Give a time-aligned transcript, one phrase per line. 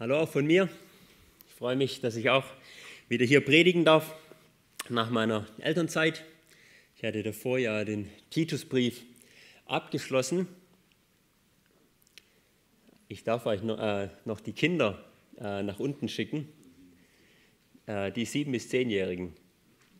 [0.00, 0.68] Hallo auch von mir.
[1.48, 2.44] Ich freue mich, dass ich auch
[3.08, 4.14] wieder hier predigen darf
[4.88, 6.24] nach meiner Elternzeit.
[6.96, 9.02] Ich hatte davor ja den Titusbrief
[9.66, 10.46] abgeschlossen.
[13.08, 15.04] Ich darf euch noch, äh, noch die Kinder
[15.40, 16.48] äh, nach unten schicken.
[17.86, 19.34] Äh, die sieben- bis zehnjährigen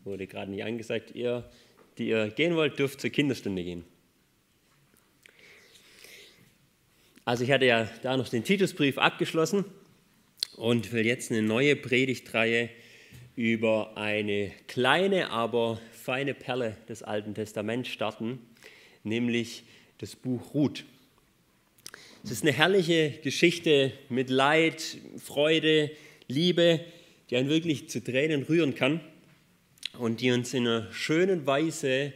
[0.05, 1.11] wurde gerade nicht angesagt.
[1.17, 1.51] Ihr,
[1.99, 3.85] die ihr gehen wollt, dürft zur Kinderstunde gehen.
[7.25, 9.65] Also ich hatte ja da noch den Titusbrief abgeschlossen
[10.59, 12.69] und will jetzt eine neue Predigtreihe
[13.37, 18.41] über eine kleine, aber feine Perle des Alten Testaments starten,
[19.05, 19.63] nämlich
[19.99, 20.85] das Buch Ruth.
[22.25, 25.93] Es ist eine herrliche Geschichte mit Leid, Freude,
[26.27, 26.81] Liebe,
[27.31, 29.01] die einen wirklich zu Tränen rühren kann
[29.99, 32.13] und die uns in einer schönen Weise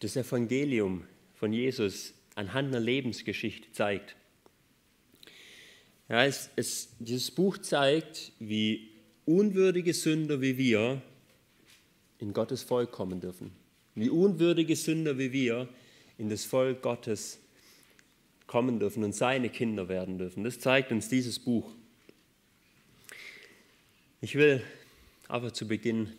[0.00, 4.16] das Evangelium von Jesus anhand einer Lebensgeschichte zeigt.
[6.08, 8.90] Ja, es, es, dieses Buch zeigt, wie
[9.24, 11.02] unwürdige Sünder wie wir
[12.18, 13.50] in Gottes Volk kommen dürfen.
[13.94, 15.68] Wie unwürdige Sünder wie wir
[16.18, 17.40] in das Volk Gottes
[18.46, 20.44] kommen dürfen und seine Kinder werden dürfen.
[20.44, 21.72] Das zeigt uns dieses Buch.
[24.20, 24.62] Ich will
[25.28, 26.12] aber zu Beginn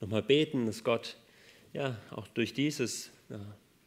[0.00, 1.16] nochmal beten, dass Gott
[1.72, 3.40] ja auch durch dieses, ja,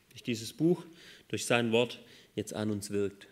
[0.09, 0.85] durch dieses Buch,
[1.27, 1.99] durch sein Wort
[2.35, 3.27] jetzt an uns wirkt.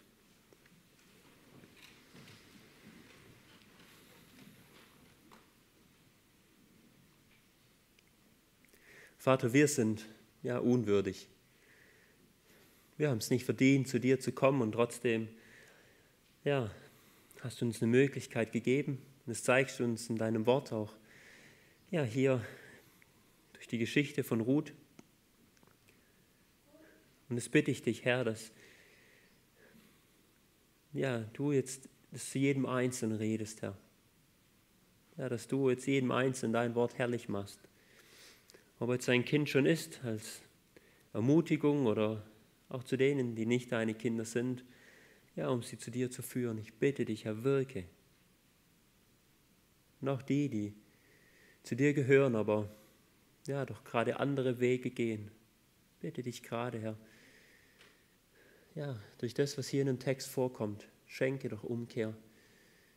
[9.18, 10.06] Vater, wir sind
[10.44, 11.28] ja unwürdig.
[12.98, 15.28] Wir haben es nicht verdient, zu dir zu kommen und trotzdem,
[16.44, 16.72] ja,
[17.42, 19.02] hast du uns eine Möglichkeit gegeben.
[19.26, 20.94] Und das zeigst du uns in deinem Wort auch.
[21.92, 22.46] Ja, hier
[23.54, 24.72] durch die Geschichte von Ruth.
[27.30, 28.52] Und das bitte ich dich, Herr, dass
[30.94, 33.78] ja, du jetzt dass zu jedem Einzelnen redest, Herr.
[35.18, 37.59] Ja, dass du jetzt jedem Einzelnen dein Wort herrlich machst
[38.80, 40.41] ob jetzt ein Kind schon ist, als
[41.13, 42.24] Ermutigung oder
[42.69, 44.63] auch zu denen, die nicht deine Kinder sind,
[45.35, 46.57] ja, um sie zu dir zu führen.
[46.57, 47.85] Ich bitte dich, Herr, wirke.
[50.02, 50.74] Und auch die, die
[51.63, 52.69] zu dir gehören, aber
[53.47, 55.31] ja, doch gerade andere Wege gehen.
[56.00, 56.97] Bitte dich gerade, Herr,
[58.75, 62.16] ja, durch das, was hier in dem Text vorkommt, schenke doch Umkehr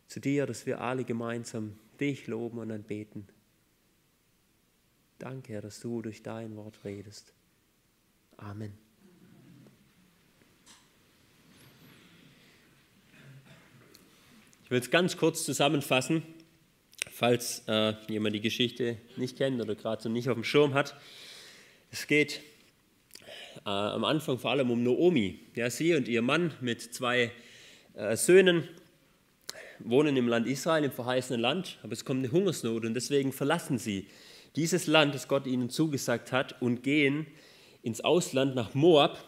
[0.09, 3.27] zu dir, dass wir alle gemeinsam dich loben und anbeten.
[5.21, 7.35] Danke, Herr, dass du durch dein Wort redest.
[8.39, 8.73] Amen.
[14.65, 16.23] Ich will es ganz kurz zusammenfassen,
[17.11, 20.99] falls äh, jemand die Geschichte nicht kennt oder gerade so nicht auf dem Schirm hat.
[21.91, 22.41] Es geht
[23.67, 25.39] äh, am Anfang vor allem um Naomi.
[25.55, 27.31] Ja, sie und ihr Mann mit zwei
[27.93, 28.67] äh, Söhnen
[29.81, 33.77] wohnen im Land Israel, im verheißenen Land, aber es kommt eine Hungersnot und deswegen verlassen
[33.77, 34.07] sie
[34.57, 37.27] dieses Land, das Gott ihnen zugesagt hat, und gehen
[37.83, 39.19] ins Ausland nach Moab.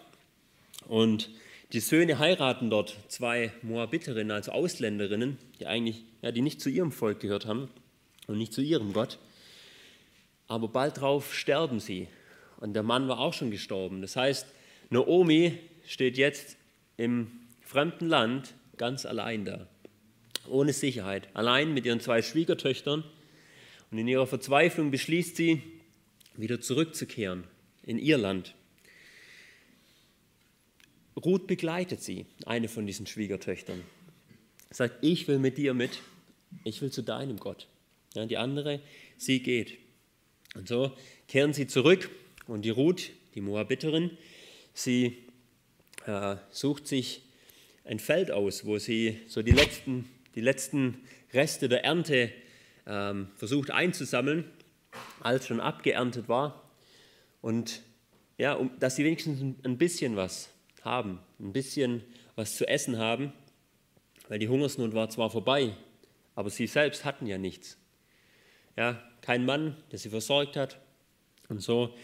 [0.87, 1.31] Und
[1.73, 6.93] die Söhne heiraten dort zwei Moabiterinnen, also Ausländerinnen, die eigentlich, ja, die nicht zu ihrem
[6.93, 7.69] Volk gehört haben
[8.27, 9.19] und nicht zu ihrem Gott.
[10.49, 12.09] Aber bald darauf sterben sie.
[12.59, 14.03] Und der Mann war auch schon gestorben.
[14.03, 14.47] Das heißt,
[14.91, 16.57] Naomi steht jetzt
[16.97, 17.31] im
[17.63, 19.67] fremden Land ganz allein da,
[20.49, 23.05] ohne Sicherheit, allein mit ihren zwei Schwiegertöchtern
[23.93, 25.63] und in ihrer Verzweiflung beschließt sie,
[26.35, 27.45] wieder zurückzukehren
[27.85, 28.55] in ihr Land.
[31.15, 33.85] Ruth begleitet sie, eine von diesen Schwiegertöchtern.
[34.71, 36.01] Sagt, ich will mit dir mit,
[36.65, 37.69] ich will zu deinem Gott.
[38.15, 38.81] Ja, die andere,
[39.19, 39.77] sie geht.
[40.55, 40.93] Und so
[41.29, 42.11] kehren sie zurück
[42.47, 44.11] und die Ruth, die Moabiterin,
[44.73, 45.19] sie
[46.07, 47.23] äh, sucht sich
[47.85, 51.03] ein Feld aus, wo sie so die letzten, die letzten
[51.35, 52.33] Reste der Ernte
[52.87, 54.45] ähm, versucht einzusammeln,
[55.21, 56.71] als schon abgeerntet war.
[57.41, 57.83] Und
[58.39, 60.51] ja, um, dass sie wenigstens ein bisschen was
[60.83, 62.03] haben, ein bisschen
[62.35, 63.33] was zu essen haben,
[64.29, 65.77] weil die Hungersnot war zwar vorbei,
[66.35, 67.77] aber sie selbst hatten ja nichts.
[68.77, 70.79] Ja, kein Mann, der sie versorgt hat.
[71.49, 71.95] Und so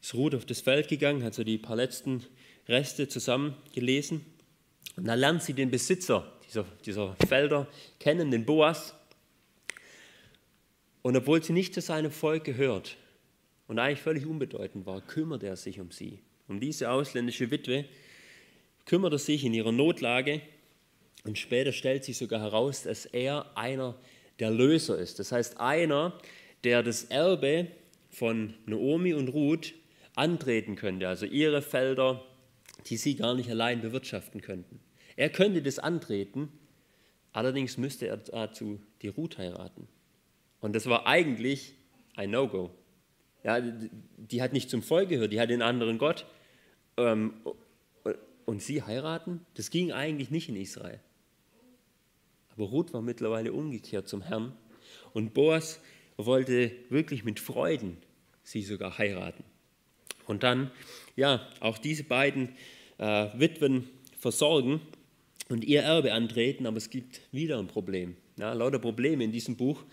[0.00, 2.24] ist Ruth auf das Feld gegangen, hat so die paar letzten
[2.68, 4.24] Reste zusammengelesen.
[4.96, 7.66] Und da lernt sie den Besitzer dieser, dieser Felder
[7.98, 8.94] kennen, den Boas.
[11.08, 12.98] Und obwohl sie nicht zu seinem Volk gehört
[13.66, 16.18] und eigentlich völlig unbedeutend war, kümmert er sich um sie.
[16.48, 17.86] Um diese ausländische Witwe
[18.84, 20.42] kümmert er sich in ihrer Notlage
[21.24, 23.96] und später stellt sich sogar heraus, dass er einer
[24.38, 25.18] der Löser ist.
[25.18, 26.12] Das heißt, einer,
[26.62, 27.68] der das Erbe
[28.10, 29.72] von Naomi und Ruth
[30.14, 32.22] antreten könnte, also ihre Felder,
[32.84, 34.78] die sie gar nicht allein bewirtschaften könnten.
[35.16, 36.52] Er könnte das antreten,
[37.32, 39.86] Allerdings müsste er dazu die Ruth heiraten.
[40.60, 41.74] Und das war eigentlich
[42.16, 42.70] ein No-Go.
[43.44, 46.26] Ja, die hat nicht zum Volk gehört, die hat den anderen Gott.
[46.96, 47.34] Ähm,
[48.44, 51.00] und sie heiraten, das ging eigentlich nicht in Israel.
[52.56, 54.52] Aber Ruth war mittlerweile umgekehrt zum Herrn.
[55.12, 55.80] Und Boas
[56.16, 57.98] wollte wirklich mit Freuden
[58.42, 59.44] sie sogar heiraten.
[60.26, 60.70] Und dann,
[61.16, 62.50] ja, auch diese beiden
[62.98, 63.88] äh, Witwen
[64.18, 64.80] versorgen
[65.48, 68.16] und ihr Erbe antreten, aber es gibt wieder ein Problem.
[68.36, 69.84] Ja, lauter Probleme in diesem Buch.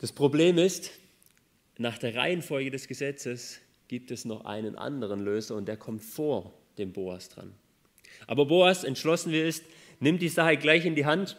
[0.00, 0.92] Das Problem ist,
[1.76, 6.54] nach der Reihenfolge des Gesetzes gibt es noch einen anderen Löser und der kommt vor
[6.78, 7.52] dem Boas dran.
[8.26, 9.62] Aber Boas, entschlossen wie er ist,
[9.98, 11.36] nimmt die Sache gleich in die Hand,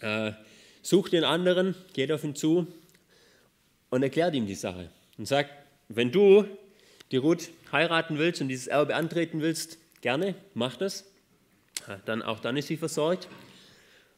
[0.00, 0.32] äh,
[0.80, 2.66] sucht den anderen, geht auf ihn zu
[3.90, 5.50] und erklärt ihm die Sache und sagt,
[5.88, 6.46] wenn du
[7.10, 11.04] die Ruth heiraten willst und dieses Erbe antreten willst, gerne, mach das.
[12.06, 13.28] Dann, auch dann ist sie versorgt.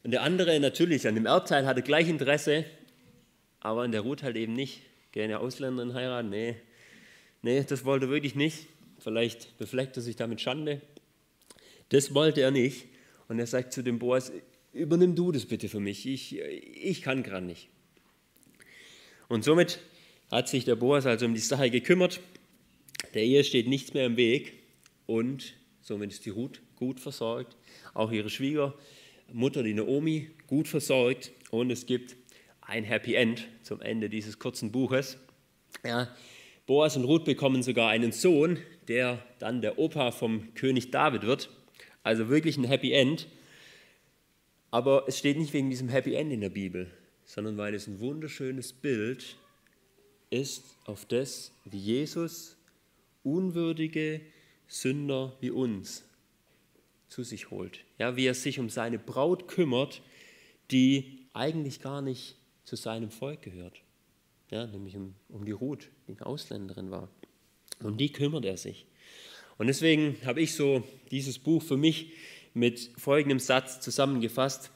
[0.04, 2.66] Und der andere natürlich, an dem Erbteil hatte gleich Interesse,
[3.64, 4.82] aber an der Ruth halt eben nicht.
[5.10, 6.56] Gerne Ausländerin heiraten, nee,
[7.42, 8.66] nee, das wollte er wirklich nicht.
[8.98, 10.80] Vielleicht befleckt er sich damit Schande.
[11.88, 12.86] Das wollte er nicht.
[13.28, 14.32] Und er sagt zu dem Boas,
[14.72, 17.68] übernimm du das bitte für mich, ich, ich kann gerade nicht.
[19.28, 19.80] Und somit
[20.30, 22.20] hat sich der Boas also um die Sache gekümmert.
[23.14, 24.52] Der Ehe steht nichts mehr im Weg
[25.06, 27.56] und somit ist die Ruth gut versorgt.
[27.94, 31.30] Auch ihre Schwiegermutter, die Naomi, gut versorgt.
[31.50, 32.16] Und es gibt
[32.66, 35.18] ein Happy End zum Ende dieses kurzen Buches.
[35.84, 36.08] Ja,
[36.66, 38.58] Boas und Ruth bekommen sogar einen Sohn,
[38.88, 41.50] der dann der Opa vom König David wird.
[42.02, 43.28] Also wirklich ein Happy End.
[44.70, 46.90] Aber es steht nicht wegen diesem Happy End in der Bibel,
[47.24, 49.36] sondern weil es ein wunderschönes Bild
[50.30, 52.56] ist auf das, wie Jesus
[53.22, 54.20] unwürdige
[54.66, 56.04] Sünder wie uns
[57.08, 57.84] zu sich holt.
[57.98, 60.02] Ja, wie er sich um seine Braut kümmert,
[60.70, 63.80] die eigentlich gar nicht zu seinem Volk gehört.
[64.50, 67.08] Ja, nämlich um, um die Ruth, die eine Ausländerin war.
[67.82, 68.86] Um die kümmert er sich.
[69.58, 72.12] Und deswegen habe ich so dieses Buch für mich
[72.52, 74.70] mit folgendem Satz zusammengefasst.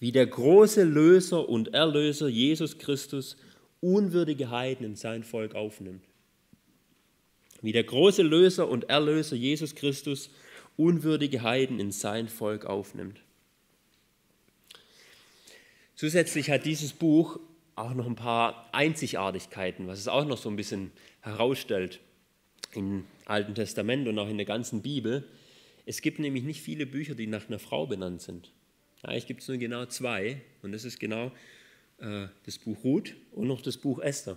[0.00, 3.36] Wie der große Löser und Erlöser Jesus Christus
[3.80, 6.04] unwürdige Heiden in sein Volk aufnimmt.
[7.60, 10.30] Wie der große Löser und Erlöser Jesus Christus
[10.76, 13.20] unwürdige Heiden in sein Volk aufnimmt.
[15.98, 17.40] Zusätzlich hat dieses Buch
[17.74, 20.92] auch noch ein paar Einzigartigkeiten, was es auch noch so ein bisschen
[21.22, 21.98] herausstellt
[22.72, 25.28] im Alten Testament und auch in der ganzen Bibel.
[25.86, 28.52] Es gibt nämlich nicht viele Bücher, die nach einer Frau benannt sind.
[29.02, 31.32] Eigentlich gibt es nur genau zwei und das ist genau
[31.98, 34.36] äh, das Buch Ruth und noch das Buch Esther.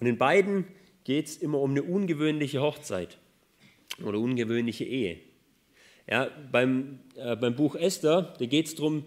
[0.00, 0.66] Und in beiden
[1.04, 3.16] geht es immer um eine ungewöhnliche Hochzeit
[4.04, 5.18] oder ungewöhnliche Ehe.
[6.06, 9.06] Ja, beim, äh, beim Buch Esther, da geht es darum,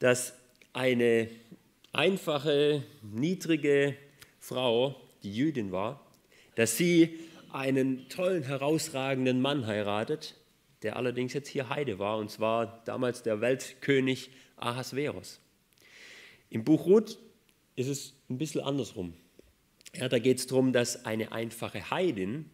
[0.00, 0.37] dass
[0.78, 1.28] eine
[1.92, 3.96] einfache, niedrige
[4.38, 4.94] Frau,
[5.24, 6.06] die Jüdin war,
[6.54, 7.18] dass sie
[7.52, 10.36] einen tollen, herausragenden Mann heiratet,
[10.82, 15.40] der allerdings jetzt hier Heide war, und zwar damals der Weltkönig Ahasveros.
[16.48, 17.18] Im Buch Ruth
[17.74, 19.14] ist es ein bisschen andersrum.
[19.96, 22.48] Ja, da geht es darum, dass eine einfache Heidin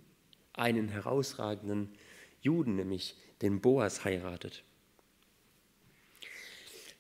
[0.55, 1.91] einen herausragenden
[2.41, 4.65] Juden, nämlich den Boas, heiratet.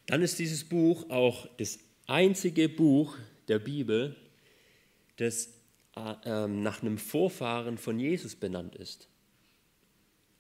[0.07, 3.17] Dann ist dieses Buch auch das einzige Buch
[3.49, 4.17] der Bibel,
[5.17, 5.55] das
[5.97, 9.09] äh, nach einem Vorfahren von Jesus benannt ist.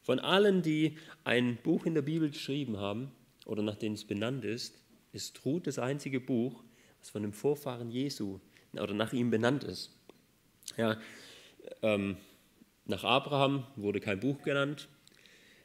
[0.02, 3.10] Von allen, die ein Buch in der Bibel geschrieben haben
[3.46, 4.78] oder nach denen es benannt ist,
[5.12, 6.62] ist Ruth das einzige Buch,
[7.00, 8.40] was von einem Vorfahren Jesu
[8.74, 9.96] oder nach ihm benannt ist.
[10.76, 10.98] Ja,
[11.82, 12.16] ähm,
[12.84, 14.88] nach Abraham wurde kein Buch genannt,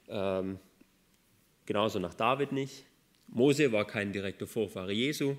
[0.08, 0.60] ähm,
[1.66, 2.86] genauso nach David nicht,
[3.32, 5.36] Mose war kein direkter Vorfahre Jesu,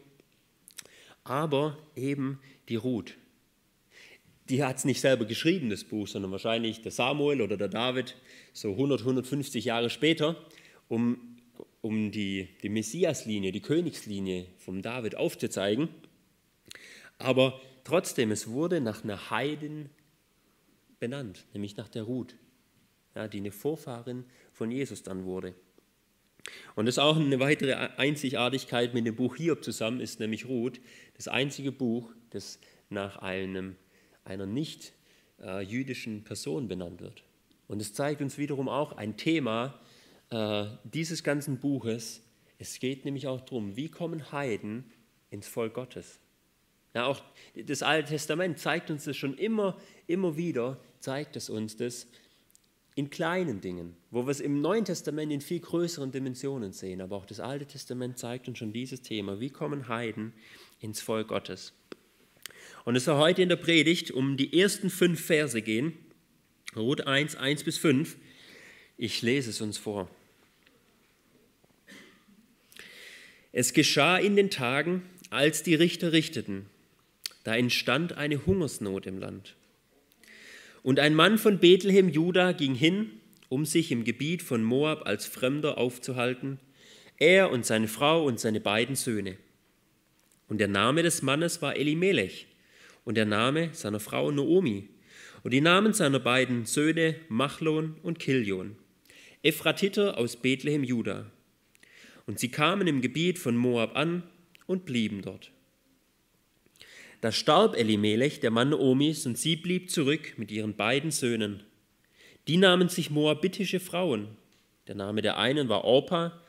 [1.25, 3.17] aber eben die Ruth.
[4.49, 8.17] Die hat es nicht selber geschrieben, das Buch, sondern wahrscheinlich der Samuel oder der David,
[8.53, 10.37] so 100, 150 Jahre später,
[10.89, 11.37] um,
[11.83, 15.89] um die, die Messiaslinie, die Königslinie vom David aufzuzeigen.
[17.19, 19.91] Aber trotzdem, es wurde nach einer Heiden
[20.99, 22.35] benannt, nämlich nach der Ruth,
[23.15, 25.55] ja, die eine Vorfahrin von Jesus dann wurde.
[26.75, 30.81] Und das ist auch eine weitere Einzigartigkeit mit dem Buch Hiob zusammen, ist nämlich Ruth
[31.15, 33.77] das einzige Buch, das nach einem,
[34.25, 34.93] einer nicht
[35.41, 37.25] äh, jüdischen Person benannt wird.
[37.69, 39.81] Und es zeigt uns wiederum auch ein Thema
[40.31, 42.23] äh, dieses ganzen Buches.
[42.59, 44.91] Es geht nämlich auch darum, wie kommen Heiden
[45.31, 46.19] ins Volk Gottes.
[46.95, 47.23] Ja, auch
[47.55, 49.79] das Alte Testament zeigt uns das schon immer,
[50.09, 52.09] immer wieder, zeigt es uns das,
[53.01, 57.01] in kleinen Dingen, wo wir es im Neuen Testament in viel größeren Dimensionen sehen.
[57.01, 59.41] Aber auch das Alte Testament zeigt uns schon dieses Thema.
[59.41, 60.35] Wie kommen Heiden
[60.81, 61.73] ins Volk Gottes?
[62.85, 65.95] Und es soll heute in der Predigt um die ersten fünf Verse gehen.
[66.77, 68.19] Ruth 1, 1 bis 5.
[68.99, 70.11] Ich lese es uns vor.
[73.51, 76.67] Es geschah in den Tagen, als die Richter richteten,
[77.45, 79.57] da entstand eine Hungersnot im Land.
[80.83, 83.11] Und ein Mann von Bethlehem, Juda, ging hin,
[83.49, 86.59] um sich im Gebiet von Moab als Fremder aufzuhalten,
[87.19, 89.37] er und seine Frau und seine beiden Söhne.
[90.49, 92.47] Und der Name des Mannes war Elimelech
[93.05, 94.89] und der Name seiner Frau Noomi
[95.43, 98.77] und die Namen seiner beiden Söhne Machlon und Kilion,
[99.43, 101.31] Ephratiter aus Bethlehem, Juda.
[102.27, 104.23] Und sie kamen im Gebiet von Moab an
[104.67, 105.53] und blieben dort.
[107.21, 111.63] Da starb Elimelech, der Mann Omis, und sie blieb zurück mit ihren beiden Söhnen.
[112.49, 114.29] Die nahmen sich moabitische Frauen.
[114.87, 116.41] Der Name der einen war Orpa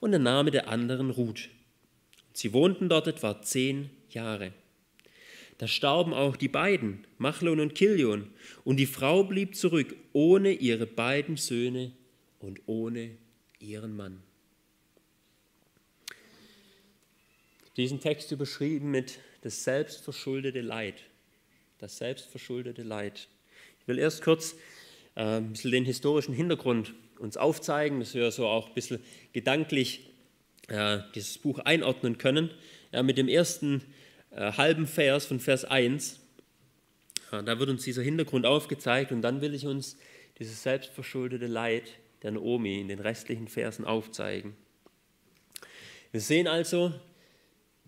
[0.00, 1.50] und der Name der anderen Ruth.
[2.32, 4.52] Sie wohnten dort etwa zehn Jahre.
[5.58, 8.30] Da starben auch die beiden, Machlon und Kilion,
[8.64, 11.92] und die Frau blieb zurück ohne ihre beiden Söhne
[12.40, 13.10] und ohne
[13.60, 14.22] ihren Mann.
[17.76, 21.02] Diesen Text überschrieben mit das selbstverschuldete Leid.
[21.76, 23.28] Das selbstverschuldete Leid.
[23.78, 24.54] Ich will erst kurz
[25.16, 29.00] äh, ein bisschen den historischen Hintergrund uns aufzeigen, dass wir so auch ein bisschen
[29.34, 30.10] gedanklich
[30.68, 32.50] äh, dieses Buch einordnen können.
[32.90, 33.82] Ja, mit dem ersten
[34.30, 36.20] äh, halben Vers von Vers 1,
[37.30, 39.98] da wird uns dieser Hintergrund aufgezeigt und dann will ich uns
[40.38, 41.90] dieses selbstverschuldete Leid
[42.22, 44.56] der Naomi in den restlichen Versen aufzeigen.
[46.12, 46.94] Wir sehen also,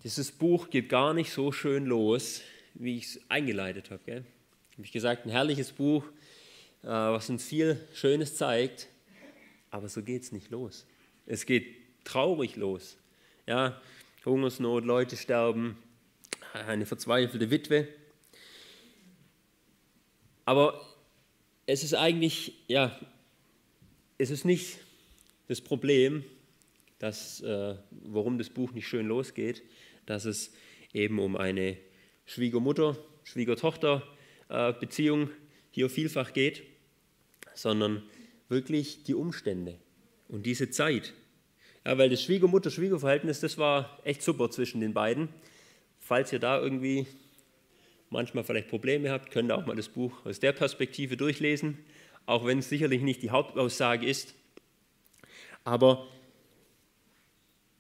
[0.07, 2.41] dieses Buch geht gar nicht so schön los,
[2.75, 4.01] wie ich es eingeleitet habe.
[4.07, 4.25] Gell?
[4.75, 6.05] Habe ich gesagt, ein herrliches Buch,
[6.85, 8.87] äh, was uns viel Schönes zeigt,
[9.73, 10.87] aber so geht es nicht los.
[11.27, 12.97] Es geht traurig los.
[13.49, 13.83] Ja,
[14.25, 15.77] Hungersnot, Leute sterben,
[16.53, 17.89] eine verzweifelte Witwe.
[20.45, 20.87] Aber
[21.67, 22.97] es ist eigentlich, ja,
[24.19, 24.79] es ist nicht
[25.49, 26.25] das Problem,
[27.01, 29.65] dass, äh, warum das Buch nicht schön losgeht,
[30.07, 30.53] dass es
[30.93, 31.77] eben um eine
[32.25, 35.31] Schwiegermutter, Schwiegertochter-Beziehung
[35.71, 36.63] hier vielfach geht,
[37.55, 38.03] sondern
[38.49, 39.79] wirklich die Umstände
[40.29, 41.13] und diese Zeit.
[41.85, 45.29] Ja, weil das Schwiegermutter-Schwiegerverhältnis, das war echt super zwischen den beiden.
[46.01, 47.07] Falls ihr da irgendwie
[48.11, 51.79] manchmal vielleicht Probleme habt, könnt ihr auch mal das Buch aus der Perspektive durchlesen,
[52.25, 54.35] auch wenn es sicherlich nicht die Hauptaussage ist.
[55.65, 56.07] Aber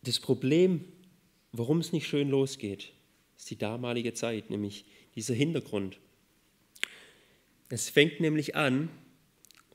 [0.02, 0.84] das Problem
[1.52, 2.92] warum es nicht schön losgeht,
[3.36, 4.84] ist die damalige Zeit, nämlich
[5.14, 5.98] dieser Hintergrund.
[7.68, 8.88] Es fängt nämlich an,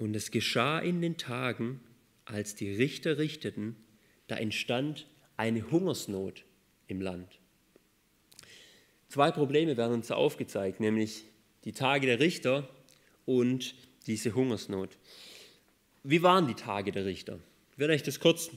[0.01, 1.80] und es geschah in den Tagen,
[2.25, 3.75] als die Richter richteten,
[4.25, 5.06] da entstand
[5.38, 6.44] eine Hungersnot
[6.88, 7.40] im Land.
[9.10, 11.25] Zwei Probleme werden uns aufgezeigt, nämlich
[11.66, 12.68] die Tage der Richter
[13.25, 13.75] und
[14.08, 14.98] diese Hungersnot.
[16.04, 17.40] Wie waren die Tage der Richter?
[17.74, 18.50] Ich werde euch das kurz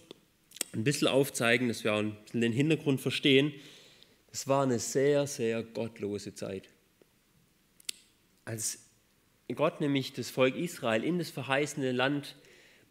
[0.75, 3.53] ein bisschen aufzeigen, dass wir auch ein bisschen den Hintergrund verstehen.
[4.31, 6.69] Das war eine sehr, sehr gottlose Zeit.
[8.45, 8.81] Als
[9.55, 12.37] Gott nämlich das Volk Israel in das verheißene Land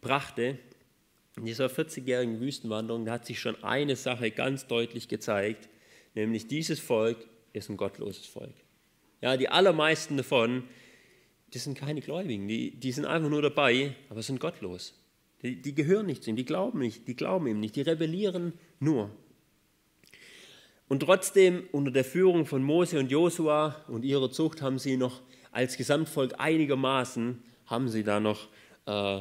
[0.00, 0.58] brachte,
[1.36, 5.68] in dieser 40-jährigen Wüstenwanderung, da hat sich schon eine Sache ganz deutlich gezeigt,
[6.14, 8.54] nämlich dieses Volk ist ein gottloses Volk.
[9.20, 10.64] Ja, die allermeisten davon,
[11.52, 14.94] die sind keine Gläubigen, die, die sind einfach nur dabei, aber sind gottlos.
[15.44, 18.54] Die, die gehören nicht zu ihm, die glauben nicht, die glauben ihm nicht, die rebellieren
[18.80, 19.10] nur.
[20.88, 25.20] Und trotzdem, unter der Führung von Mose und Josua und ihrer Zucht, haben sie noch
[25.52, 28.48] als Gesamtvolk einigermaßen, haben sie da noch,
[28.86, 29.20] äh,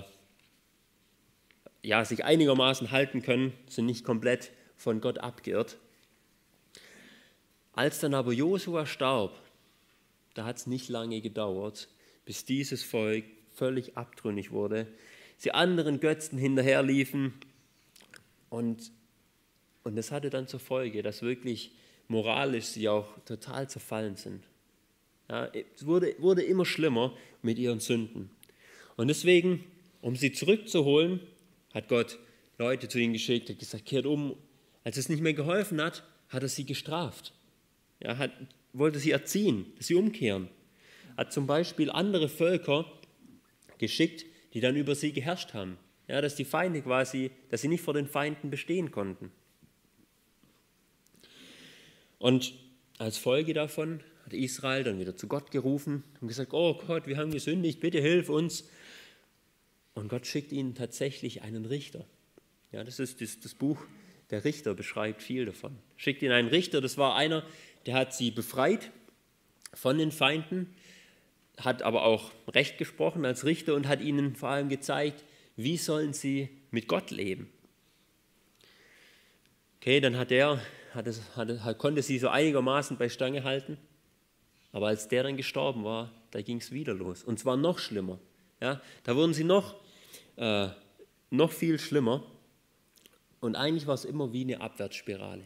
[1.82, 5.77] ja, sich einigermaßen halten können, sind nicht komplett von Gott abgeirrt.
[7.74, 9.34] Als dann aber Josua starb,
[10.36, 11.89] da hat es nicht lange gedauert,
[12.24, 14.88] bis dieses Volk völlig abtrünnig wurde
[15.37, 17.33] sie anderen Götzen hinterherliefen.
[18.49, 18.91] Und,
[19.83, 21.71] und das hatte dann zur Folge, dass wirklich
[22.07, 24.43] moralisch sie auch total zerfallen sind.
[25.29, 28.29] Ja, es wurde, wurde immer schlimmer mit ihren Sünden.
[28.97, 29.63] Und deswegen,
[30.01, 31.21] um sie zurückzuholen,
[31.73, 32.19] hat Gott
[32.57, 34.35] Leute zu ihnen geschickt, hat gesagt, kehrt um.
[34.83, 37.33] Als es nicht mehr geholfen hat, hat er sie gestraft.
[37.99, 38.31] Er hat,
[38.73, 40.49] wollte sie erziehen, dass sie umkehren.
[41.15, 42.85] Hat zum Beispiel andere Völker
[43.77, 45.77] geschickt, die dann über sie geherrscht haben.
[46.07, 49.31] Ja, dass die Feinde quasi, dass sie nicht vor den Feinden bestehen konnten.
[52.19, 52.53] Und
[52.98, 57.17] als Folge davon hat Israel dann wieder zu Gott gerufen und gesagt, oh Gott, wir
[57.17, 58.69] haben gesündigt, bitte hilf uns.
[59.93, 62.05] Und Gott schickt ihnen tatsächlich einen Richter.
[62.72, 63.77] Ja, das ist das, das Buch
[64.29, 65.77] der Richter, beschreibt viel davon.
[65.95, 67.45] Schickt ihnen einen Richter, das war einer,
[67.86, 68.91] der hat sie befreit
[69.74, 70.74] von den Feinden,
[71.57, 75.24] hat aber auch Recht gesprochen als Richter und hat ihnen vor allem gezeigt,
[75.55, 77.51] wie sollen sie mit Gott leben.
[79.77, 80.62] Okay, dann hat er,
[80.93, 83.77] hat es, hat, konnte sie so einigermaßen bei Stange halten,
[84.72, 87.24] aber als der dann gestorben war, da ging es wieder los.
[87.24, 88.19] Und zwar noch schlimmer.
[88.60, 89.75] Ja, da wurden sie noch,
[90.38, 90.69] äh,
[91.29, 92.24] noch viel schlimmer.
[93.39, 95.43] Und eigentlich war es immer wie eine Abwärtsspirale.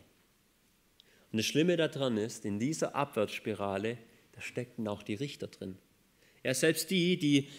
[1.32, 3.98] Und das Schlimme daran ist, in dieser Abwärtsspirale,
[4.34, 5.78] da steckten auch die Richter drin.
[6.48, 7.50] Ja, selbst die, die,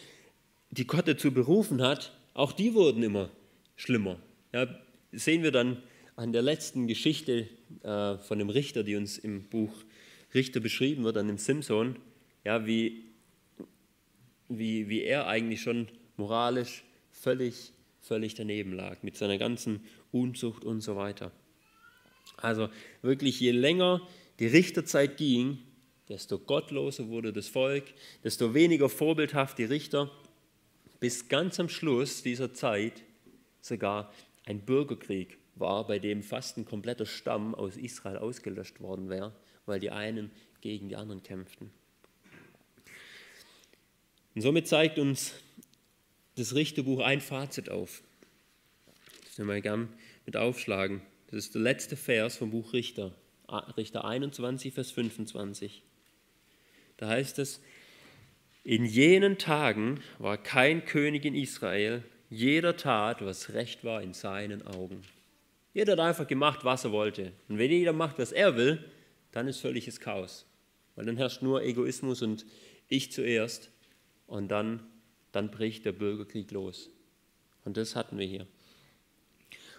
[0.71, 3.29] die Gott dazu berufen hat, auch die wurden immer
[3.77, 4.19] schlimmer.
[4.55, 4.67] Ja,
[5.13, 5.83] sehen wir dann
[6.17, 7.51] an der letzten Geschichte
[7.83, 9.75] äh, von dem Richter, die uns im Buch
[10.33, 11.97] Richter beschrieben wird, an dem Simson,
[12.47, 13.05] ja, wie,
[14.49, 20.81] wie, wie er eigentlich schon moralisch völlig, völlig daneben lag, mit seiner ganzen Unzucht und
[20.81, 21.31] so weiter.
[22.39, 22.71] Also
[23.03, 24.01] wirklich, je länger
[24.39, 25.59] die Richterzeit ging,
[26.09, 27.85] desto gottloser wurde das Volk,
[28.25, 30.11] desto weniger vorbildhaft die Richter,
[31.01, 33.03] bis ganz am Schluss dieser Zeit
[33.61, 34.13] sogar
[34.45, 39.35] ein Bürgerkrieg war, bei dem fast ein kompletter Stamm aus Israel ausgelöscht worden wäre,
[39.67, 41.71] weil die einen gegen die anderen kämpften.
[44.35, 45.35] Und somit zeigt uns
[46.37, 48.03] das Richterbuch ein Fazit auf.
[49.25, 49.89] Das wir mal gern
[50.27, 51.03] mit aufschlagen.
[51.31, 53.13] Das ist der letzte Vers vom Buch Richter,
[53.77, 55.83] Richter 21, Vers 25.
[56.99, 57.63] Da heißt es,
[58.65, 64.67] in jenen Tagen war kein König in Israel, jeder tat, was recht war in seinen
[64.67, 65.03] Augen.
[65.73, 67.33] Jeder hat einfach gemacht, was er wollte.
[67.49, 68.85] Und wenn jeder macht, was er will,
[69.33, 70.45] dann ist völliges Chaos.
[70.95, 72.45] Weil dann herrscht nur Egoismus und
[72.89, 73.71] ich zuerst.
[74.27, 74.87] Und dann,
[75.33, 76.91] dann bricht der Bürgerkrieg los.
[77.65, 78.47] Und das hatten wir hier.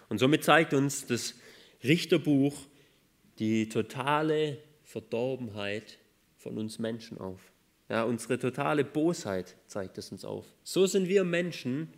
[0.08, 1.36] Und somit zeigt uns das
[1.84, 2.56] Richterbuch
[3.38, 5.99] die totale Verdorbenheit
[6.40, 7.52] von uns Menschen auf.
[7.90, 10.46] Ja, unsere totale Bosheit zeigt es uns auf.
[10.64, 11.92] So sind wir Menschen,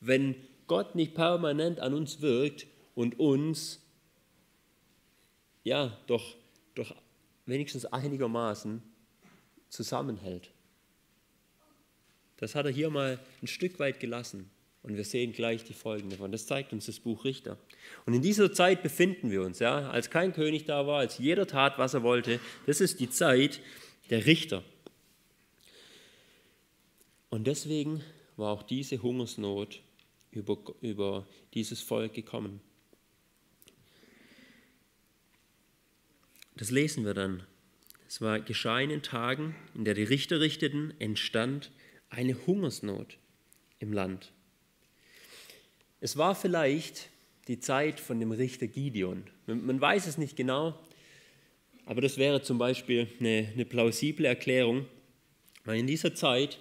[0.00, 0.36] wenn
[0.68, 3.80] Gott nicht permanent an uns wirkt und uns
[5.64, 6.36] ja doch,
[6.74, 6.94] doch
[7.46, 8.80] wenigstens einigermaßen
[9.68, 10.52] zusammenhält.
[12.36, 14.50] Das hat er hier mal ein Stück weit gelassen.
[14.82, 16.32] Und wir sehen gleich die Folgen davon.
[16.32, 17.58] Das zeigt uns das Buch Richter.
[18.06, 21.46] Und in dieser Zeit befinden wir uns, ja, als kein König da war, als jeder
[21.46, 22.40] tat, was er wollte.
[22.66, 23.60] Das ist die Zeit
[24.08, 24.64] der Richter.
[27.28, 28.02] Und deswegen
[28.36, 29.82] war auch diese Hungersnot
[30.30, 32.60] über, über dieses Volk gekommen.
[36.56, 37.44] Das lesen wir dann.
[38.08, 41.70] Es war geschah in Tagen, in der die Richter richteten, entstand
[42.08, 43.18] eine Hungersnot
[43.78, 44.32] im Land.
[46.00, 47.10] Es war vielleicht
[47.46, 49.24] die Zeit von dem Richter Gideon.
[49.46, 50.78] Man weiß es nicht genau,
[51.84, 54.86] aber das wäre zum Beispiel eine, eine plausible Erklärung,
[55.64, 56.58] weil in dieser Zeit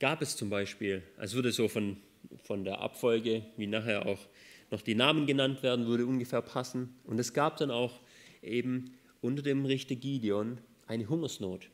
[0.00, 1.98] gab es zum Beispiel, als würde so von,
[2.44, 4.20] von der Abfolge, wie nachher auch
[4.70, 6.94] noch die Namen genannt werden, würde ungefähr passen.
[7.04, 8.00] Und es gab dann auch
[8.42, 11.68] eben unter dem Richter Gideon eine Hungersnot.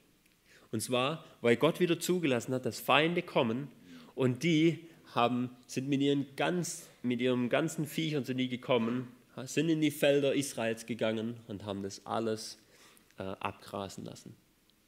[0.73, 3.69] Und zwar, weil Gott wieder zugelassen hat, dass Feinde kommen
[4.17, 9.09] und die haben, sind mit, ihren ganz, mit ihrem ganzen Viechern sind die gekommen,
[9.45, 12.59] sind in die Felder Israels gegangen und haben das alles
[13.19, 14.35] äh, abgrasen lassen.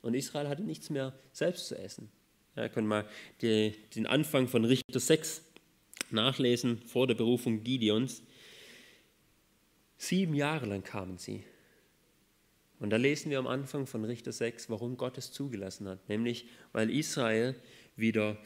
[0.03, 2.11] Und Israel hatte nichts mehr selbst zu essen.
[2.55, 3.07] Ja, können mal
[3.43, 5.43] die, den Anfang von Richter 6
[6.11, 8.23] nachlesen, vor der Berufung Gideons.
[9.99, 11.43] Sieben Jahre lang kamen sie.
[12.79, 16.09] Und da lesen wir am Anfang von Richter 6, warum Gott es zugelassen hat.
[16.09, 17.55] Nämlich, weil Israel
[17.97, 18.37] wieder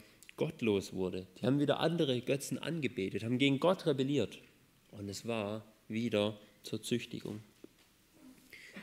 [0.41, 1.27] gottlos wurde.
[1.39, 4.39] Die haben wieder andere Götzen angebetet, haben gegen Gott rebelliert.
[4.89, 7.43] Und es war wieder zur Züchtigung.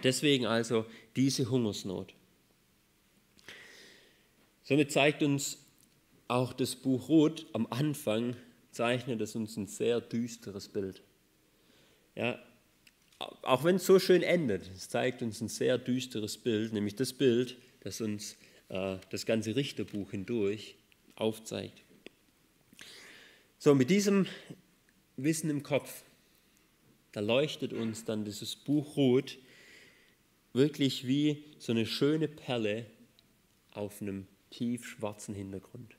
[0.05, 2.15] Deswegen also diese Hungersnot.
[4.63, 5.59] Somit zeigt uns
[6.29, 8.37] auch das Buch Ruth am Anfang,
[8.71, 11.03] zeichnet es uns ein sehr düsteres Bild.
[12.15, 12.39] Ja,
[13.19, 17.13] auch wenn es so schön endet, es zeigt uns ein sehr düsteres Bild, nämlich das
[17.13, 18.37] Bild, das uns
[18.69, 20.78] äh, das ganze Richterbuch hindurch
[21.21, 21.83] aufzeigt.
[23.59, 24.27] So, mit diesem
[25.17, 26.05] Wissen im Kopf,
[27.13, 29.39] da leuchtet uns dann dieses Buch Ruth
[30.53, 32.87] wirklich wie so eine schöne Perle
[33.73, 35.97] auf einem tiefschwarzen Hintergrund.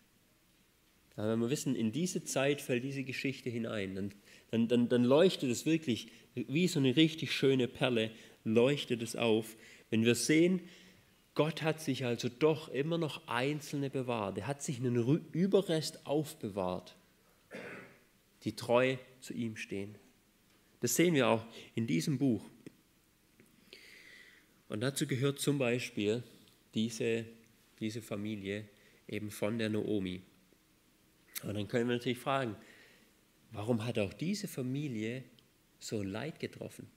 [1.17, 4.13] Ja, wenn wir wissen, in diese Zeit fällt diese Geschichte hinein, dann,
[4.51, 8.11] dann, dann, dann leuchtet es wirklich wie so eine richtig schöne Perle,
[8.45, 9.57] leuchtet es auf,
[9.89, 10.61] wenn wir sehen,
[11.39, 14.37] Gott hat sich also doch immer noch Einzelne bewahrt.
[14.37, 14.97] Er hat sich einen
[15.31, 16.97] Überrest aufbewahrt
[18.43, 19.97] die treu zu ihm stehen.
[20.81, 22.43] Das sehen wir auch in diesem Buch.
[24.67, 26.23] Und dazu gehört zum Beispiel
[26.73, 27.25] diese,
[27.79, 28.67] diese Familie
[29.07, 30.21] eben von der Naomi.
[31.43, 32.57] Und dann können wir natürlich fragen,
[33.51, 35.23] warum hat auch diese Familie
[35.79, 36.89] so Leid getroffen?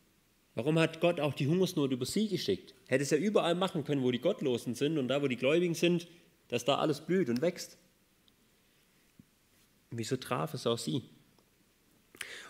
[0.54, 2.74] Warum hat Gott auch die Hungersnot über sie geschickt?
[2.86, 5.74] Hätte es ja überall machen können, wo die Gottlosen sind und da, wo die Gläubigen
[5.74, 6.08] sind,
[6.48, 7.78] dass da alles blüht und wächst.
[9.90, 11.02] Wieso traf es auch sie?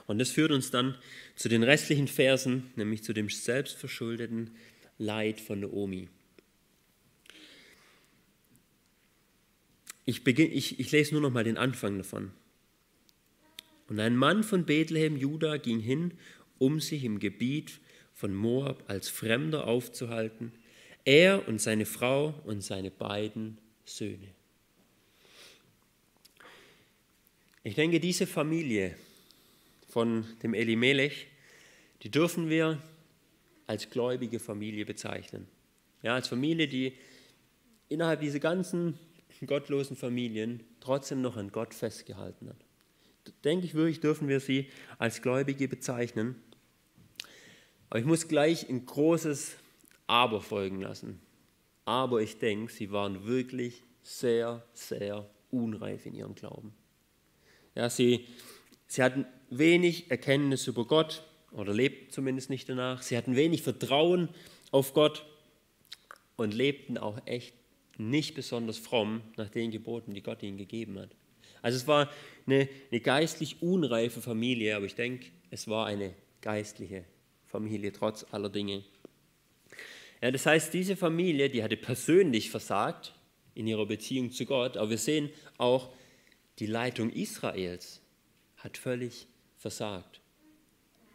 [0.06, 0.96] Und das führt uns dann
[1.36, 4.50] zu den restlichen Versen, nämlich zu dem selbstverschuldeten
[4.98, 6.08] Leid von Naomi.
[10.04, 12.32] Ich, beginn, ich, ich lese nur noch mal den Anfang davon.
[13.88, 16.14] Und ein Mann von Bethlehem, Juda, ging hin,
[16.58, 17.80] um sich im Gebiet
[18.22, 20.52] von Moab als Fremder aufzuhalten,
[21.04, 24.28] er und seine Frau und seine beiden Söhne.
[27.64, 28.94] Ich denke, diese Familie
[29.88, 31.26] von dem Elimelech,
[32.04, 32.80] die dürfen wir
[33.66, 35.48] als gläubige Familie bezeichnen.
[36.04, 36.92] Ja, als Familie, die
[37.88, 39.00] innerhalb dieser ganzen
[39.44, 43.35] gottlosen Familien trotzdem noch an Gott festgehalten hat.
[43.42, 46.37] Denke ich wirklich, dürfen wir sie als Gläubige bezeichnen.
[47.92, 49.59] Aber ich muss gleich ein großes
[50.07, 51.20] Aber folgen lassen.
[51.85, 56.72] Aber ich denke, sie waren wirklich sehr, sehr unreif in ihrem Glauben.
[57.74, 58.24] Ja, sie,
[58.87, 63.02] sie hatten wenig Erkenntnis über Gott oder lebten zumindest nicht danach.
[63.02, 64.31] Sie hatten wenig Vertrauen
[64.70, 65.26] auf Gott
[66.37, 67.52] und lebten auch echt
[67.98, 71.11] nicht besonders fromm nach den Geboten, die Gott ihnen gegeben hat.
[71.61, 72.09] Also es war
[72.46, 77.05] eine, eine geistlich unreife Familie, aber ich denke, es war eine geistliche
[77.52, 78.82] Familie trotz aller Dinge.
[80.22, 83.14] Ja, das heißt, diese Familie, die hatte persönlich versagt
[83.54, 85.92] in ihrer Beziehung zu Gott, aber wir sehen auch,
[86.58, 88.00] die Leitung Israels
[88.56, 89.26] hat völlig
[89.58, 90.20] versagt.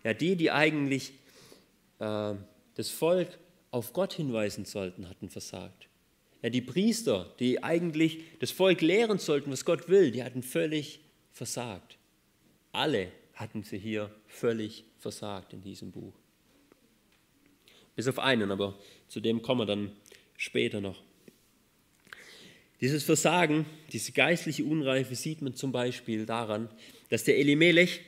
[0.03, 1.13] Ja, die, die eigentlich
[1.99, 2.35] äh,
[2.75, 3.39] das Volk
[3.71, 5.89] auf Gott hinweisen sollten, hatten versagt.
[6.43, 10.99] Ja, die Priester, die eigentlich das Volk lehren sollten, was Gott will, die hatten völlig
[11.31, 11.97] versagt.
[12.71, 16.13] Alle hatten sie hier völlig versagt in diesem Buch.
[17.97, 18.75] Bis auf einen, aber
[19.07, 19.91] zu dem kommen wir dann
[20.37, 21.01] später noch.
[22.79, 26.69] Dieses Versagen, diese geistliche Unreife sieht man zum Beispiel daran,
[27.09, 28.01] dass der Elimelech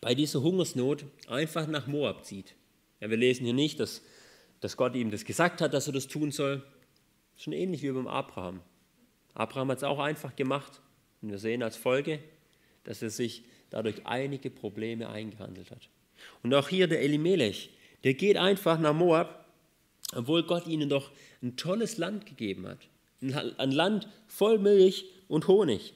[0.00, 2.56] bei dieser Hungersnot einfach nach Moab zieht.
[3.00, 4.02] Ja, wir lesen hier nicht, dass,
[4.58, 6.64] dass Gott ihm das gesagt hat, dass er das tun soll.
[7.36, 8.62] Schon ähnlich wie beim Abraham.
[9.32, 10.80] Abraham hat es auch einfach gemacht.
[11.20, 12.18] Und wir sehen als Folge,
[12.82, 15.88] dass er sich dadurch einige Probleme eingehandelt hat.
[16.42, 17.70] Und auch hier der Elimelech,
[18.04, 19.46] der geht einfach nach Moab,
[20.14, 21.10] obwohl Gott ihnen doch
[21.42, 22.78] ein tolles Land gegeben hat.
[23.58, 25.94] Ein Land voll Milch und Honig,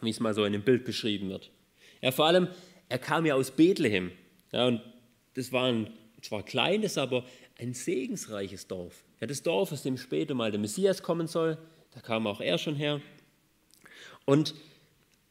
[0.00, 1.50] wie es mal so in dem Bild beschrieben wird.
[2.00, 2.48] Ja, vor allem,
[2.88, 4.12] er kam ja aus Bethlehem.
[4.52, 4.80] Ja, und
[5.34, 5.90] das war ein
[6.22, 7.24] zwar kleines, aber
[7.58, 9.04] ein segensreiches Dorf.
[9.20, 11.58] Ja, das Dorf, aus dem später mal der Messias kommen soll,
[11.94, 13.00] da kam auch er schon her.
[14.24, 14.54] Und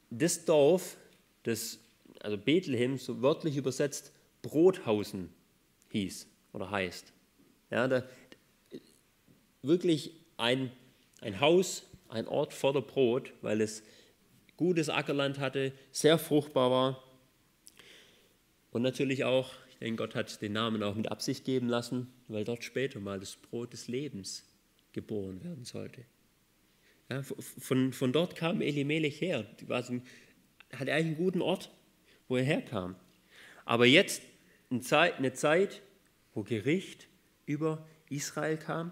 [0.09, 0.97] das Dorf,
[1.43, 1.79] das,
[2.21, 5.29] also Bethlehem, so wörtlich übersetzt, Brothausen
[5.95, 7.13] hieß oder heißt.
[7.71, 8.03] Ja, da,
[9.61, 10.71] wirklich ein
[11.21, 13.83] ein Haus, ein Ort voller Brot, weil es
[14.57, 17.03] gutes Ackerland hatte, sehr fruchtbar war.
[18.71, 22.43] Und natürlich auch, ich denke, Gott hat den Namen auch mit Absicht geben lassen, weil
[22.43, 24.45] dort später mal das Brot des Lebens
[24.91, 26.05] geboren werden sollte.
[27.09, 29.45] Ja, von, von dort kam Elimelech her.
[29.67, 30.01] War so,
[30.73, 31.71] hatte eigentlich einen guten Ort,
[32.27, 32.95] wo er herkam.
[33.65, 34.21] Aber jetzt
[34.69, 35.81] eine Zeit,
[36.33, 37.07] wo Gericht
[37.45, 38.91] über Israel kam,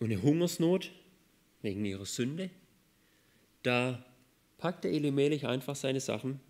[0.00, 0.90] und eine Hungersnot
[1.62, 2.50] wegen ihrer Sünde,
[3.62, 4.04] da
[4.56, 6.40] packt der Elimelech einfach seine Sachen,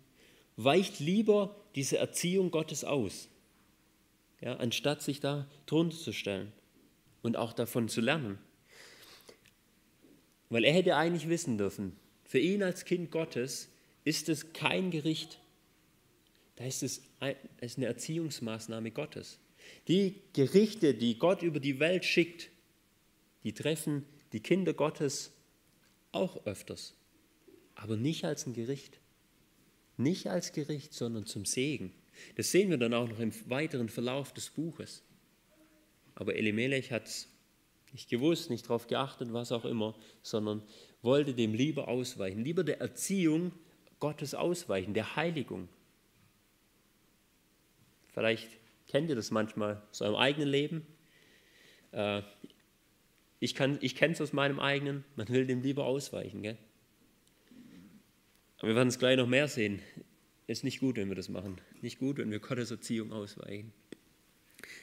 [0.55, 3.27] weicht lieber diese Erziehung Gottes aus,
[4.39, 6.53] ja, anstatt sich da drunter zu stellen
[7.21, 8.39] und auch davon zu lernen.
[10.49, 13.69] Weil er hätte eigentlich wissen dürfen, für ihn als Kind Gottes
[14.05, 15.40] ist es kein Gericht.
[16.61, 19.39] Da ist es eine Erziehungsmaßnahme Gottes.
[19.87, 22.51] Die Gerichte, die Gott über die Welt schickt,
[23.43, 25.31] die treffen die Kinder Gottes
[26.11, 26.93] auch öfters,
[27.73, 28.99] aber nicht als ein Gericht.
[29.97, 31.93] Nicht als Gericht, sondern zum Segen.
[32.35, 35.01] Das sehen wir dann auch noch im weiteren Verlauf des Buches.
[36.13, 37.27] Aber Elimelech hat es
[37.91, 40.61] nicht gewusst, nicht darauf geachtet, was auch immer, sondern
[41.01, 43.51] wollte dem lieber ausweichen, lieber der Erziehung
[43.99, 45.67] Gottes ausweichen, der Heiligung.
[48.13, 48.49] Vielleicht
[48.87, 50.85] kennt ihr das manchmal aus eurem eigenen Leben.
[51.91, 52.21] Äh,
[53.39, 56.43] ich, ich kenne es aus meinem eigenen, man will dem lieber ausweichen.
[56.43, 56.57] Gell?
[58.59, 59.81] Aber wir werden es gleich noch mehr sehen.
[60.45, 61.59] Es ist nicht gut, wenn wir das machen.
[61.81, 63.73] Nicht gut, wenn wir Gottes Erziehung ausweichen.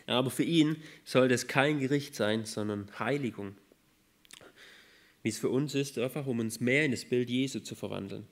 [0.07, 3.55] Aber für ihn soll das kein Gericht sein, sondern Heiligung.
[5.23, 8.27] Wie es für uns ist, einfach um uns mehr in das Bild Jesu zu verwandeln.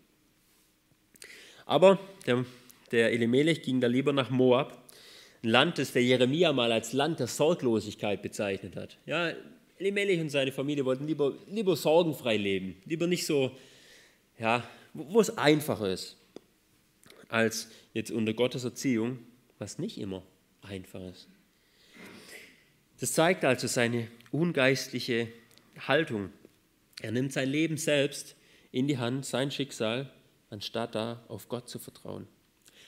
[1.66, 2.46] Aber der,
[2.92, 4.85] der Elimelech ging da lieber nach Moab,
[5.42, 8.96] ein Land, das der Jeremia mal als Land der Sorglosigkeit bezeichnet hat.
[9.06, 9.32] Ja,
[9.78, 13.50] Elimelech und seine Familie wollten lieber, lieber sorgenfrei leben, lieber nicht so,
[14.38, 16.16] ja, wo es einfacher ist,
[17.28, 19.18] als jetzt unter Gottes Erziehung,
[19.58, 20.22] was nicht immer
[20.62, 21.28] einfach ist.
[22.98, 25.28] Das zeigt also seine ungeistliche
[25.86, 26.30] Haltung.
[27.02, 28.36] Er nimmt sein Leben selbst
[28.72, 30.10] in die Hand, sein Schicksal,
[30.48, 32.26] anstatt da auf Gott zu vertrauen.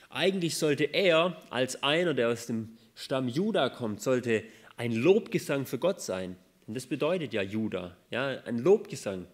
[0.09, 4.43] Eigentlich sollte er als einer, der aus dem Stamm Juda kommt, sollte
[4.75, 6.35] ein Lobgesang für Gott sein.
[6.65, 9.27] Und das bedeutet ja Juda, ja, ein Lobgesang.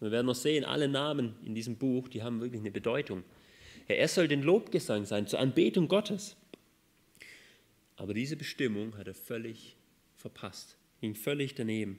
[0.00, 3.22] Wir werden noch sehen, alle Namen in diesem Buch, die haben wirklich eine Bedeutung.
[3.88, 6.36] Ja, er soll den Lobgesang sein zur Anbetung Gottes.
[7.96, 9.76] Aber diese Bestimmung hat er völlig
[10.16, 11.98] verpasst, ging völlig daneben.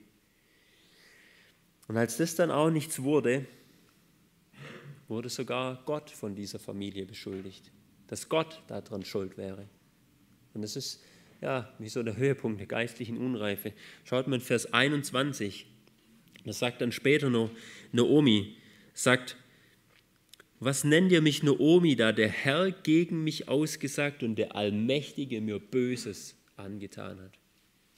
[1.88, 3.46] Und als das dann auch nichts wurde,
[5.08, 7.70] wurde sogar Gott von dieser Familie beschuldigt,
[8.12, 9.66] dass Gott daran schuld wäre.
[10.52, 11.02] Und das ist
[11.40, 13.72] ja wie so der Höhepunkt der geistlichen Unreife.
[14.04, 15.64] Schaut mal in Vers 21,
[16.44, 17.48] das sagt dann später noch
[17.90, 18.58] Naomi,
[18.92, 19.38] sagt,
[20.60, 25.58] was nennt ihr mich Naomi, da der Herr gegen mich ausgesagt und der Allmächtige mir
[25.58, 27.38] Böses angetan hat?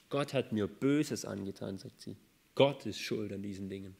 [0.07, 2.15] Gott hat mir Böses angetan, sagt sie.
[2.55, 3.97] Gott ist schuld an diesen Dingen.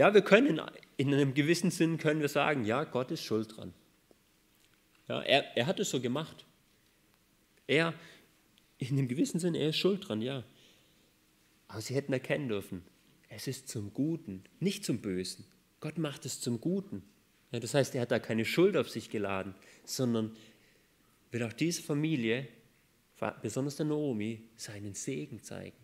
[0.00, 0.58] Ja, wir können
[0.96, 3.74] in einem gewissen Sinn können wir sagen, ja, Gott ist schuld dran.
[5.08, 6.46] Ja, er, er hat es so gemacht.
[7.66, 7.92] Er,
[8.78, 10.42] in einem gewissen Sinn, er ist schuld dran, ja.
[11.68, 12.82] Aber sie hätten erkennen dürfen,
[13.28, 15.44] es ist zum Guten, nicht zum Bösen.
[15.80, 17.02] Gott macht es zum Guten.
[17.52, 20.34] Ja, das heißt, er hat da keine Schuld auf sich geladen, sondern
[21.30, 22.48] will auch diese Familie,
[23.42, 25.76] besonders der Naomi, seinen Segen zeigen.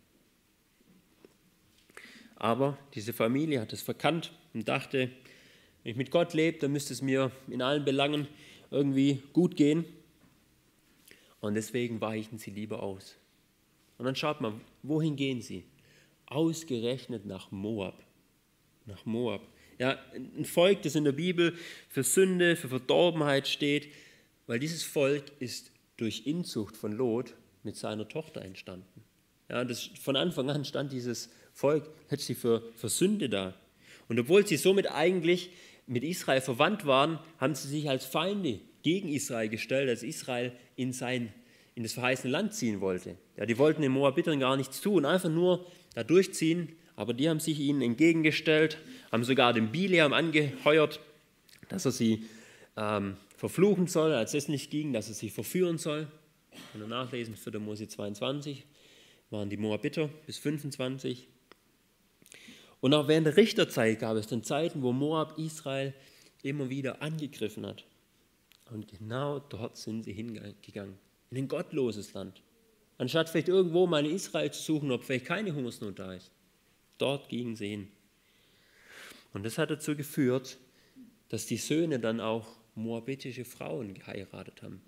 [2.37, 5.11] Aber diese Familie hat es verkannt und dachte,
[5.83, 8.29] wenn ich mit Gott lebe, dann müsste es mir in allen Belangen
[8.71, 9.85] irgendwie gut gehen.
[11.41, 13.17] Und deswegen weichen sie lieber aus.
[13.99, 15.65] Und dann schaut man, wohin gehen sie?
[16.27, 18.03] Ausgerechnet nach Moab.
[18.85, 19.43] Nach Moab.
[19.79, 21.55] Ja, ein Volk, das in der Bibel
[21.89, 23.89] für Sünde, für Verdorbenheit steht,
[24.47, 29.05] weil dieses Volk ist durch Inzucht von Lot mit seiner Tochter entstanden.
[29.49, 33.55] Ja, das, von Anfang an stand dieses Volk plötzlich für, für Sünde da.
[34.09, 35.51] Und obwohl sie somit eigentlich
[35.87, 40.93] mit Israel verwandt waren, haben sie sich als Feinde gegen Israel gestellt, als Israel in,
[40.93, 41.33] sein,
[41.75, 43.17] in das verheißene Land ziehen wollte.
[43.39, 47.41] Ja, die wollten den Moabitern gar nichts tun, einfach nur da durchziehen, aber die haben
[47.41, 48.77] sich ihnen entgegengestellt,
[49.11, 51.01] haben sogar den Bileam angeheuert,
[51.71, 52.27] dass er sie
[52.77, 56.07] ähm, verfluchen soll, als es nicht ging, dass er sie verführen soll.
[56.75, 57.59] Wenn ihr nachlesen, 4.
[57.61, 58.67] Mose 22
[59.31, 61.29] waren die Moabiter bis 25.
[62.81, 65.95] Und auch während der Richterzeit gab es dann Zeiten, wo Moab Israel
[66.43, 67.85] immer wieder angegriffen hat.
[68.71, 70.99] Und genau dort sind sie hingegangen,
[71.31, 72.43] in ein gottloses Land.
[72.99, 76.31] Anstatt vielleicht irgendwo mal in Israel zu suchen, ob vielleicht keine Hungersnot da ist.
[76.99, 77.89] Dort gingen sie hin.
[79.33, 80.59] Und das hat dazu geführt,
[81.29, 84.81] dass die Söhne dann auch moabitische Frauen geheiratet haben.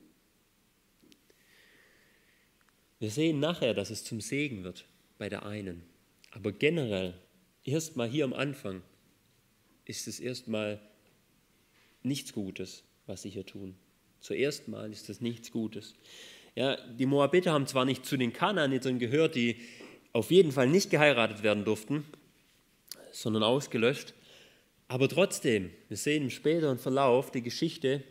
[2.99, 4.87] Wir sehen nachher, dass es zum Segen wird
[5.19, 5.83] bei der einen.
[6.33, 7.15] Aber generell,
[7.69, 8.83] erstmal hier am Anfang,
[9.85, 10.81] ist es erstmal
[12.03, 13.75] nichts Gutes, was sie hier tun.
[14.21, 15.95] Zuerst mal ist es nichts Gutes.
[16.55, 19.57] Ja, die Moabiter haben zwar nicht zu den Kanaanitern gehört, die
[20.13, 22.05] auf jeden Fall nicht geheiratet werden durften,
[23.13, 24.15] sondern ausgelöscht,
[24.89, 28.03] aber trotzdem, wir sehen im späteren Verlauf der Geschichte,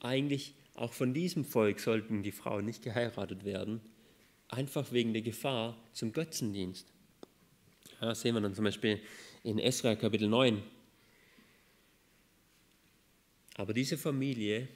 [0.00, 3.82] eigentlich auch von diesem Volk sollten die Frauen nicht geheiratet werden,
[4.48, 6.86] einfach wegen der Gefahr zum Götzendienst.
[8.00, 9.00] Ja, das sehen wir dann zum Beispiel
[9.42, 10.62] in Esra Kapitel 9.
[13.56, 14.68] Aber diese Familie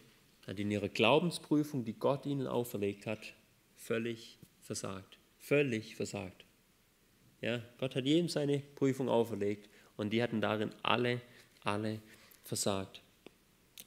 [0.46, 3.34] hat in ihrer Glaubensprüfung, die Gott ihnen auferlegt hat,
[3.76, 5.18] völlig versagt.
[5.38, 6.44] Völlig versagt.
[7.40, 11.20] Ja, Gott hat jedem seine Prüfung auferlegt und die hatten darin alle,
[11.62, 12.00] alle
[12.42, 13.02] versagt.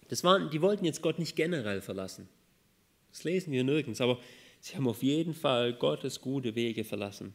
[0.08, 2.30] Das waren, die wollten jetzt Gott nicht generell verlassen.
[3.12, 4.20] Das lesen wir nirgends, aber
[4.60, 7.34] Sie haben auf jeden Fall Gottes gute Wege verlassen.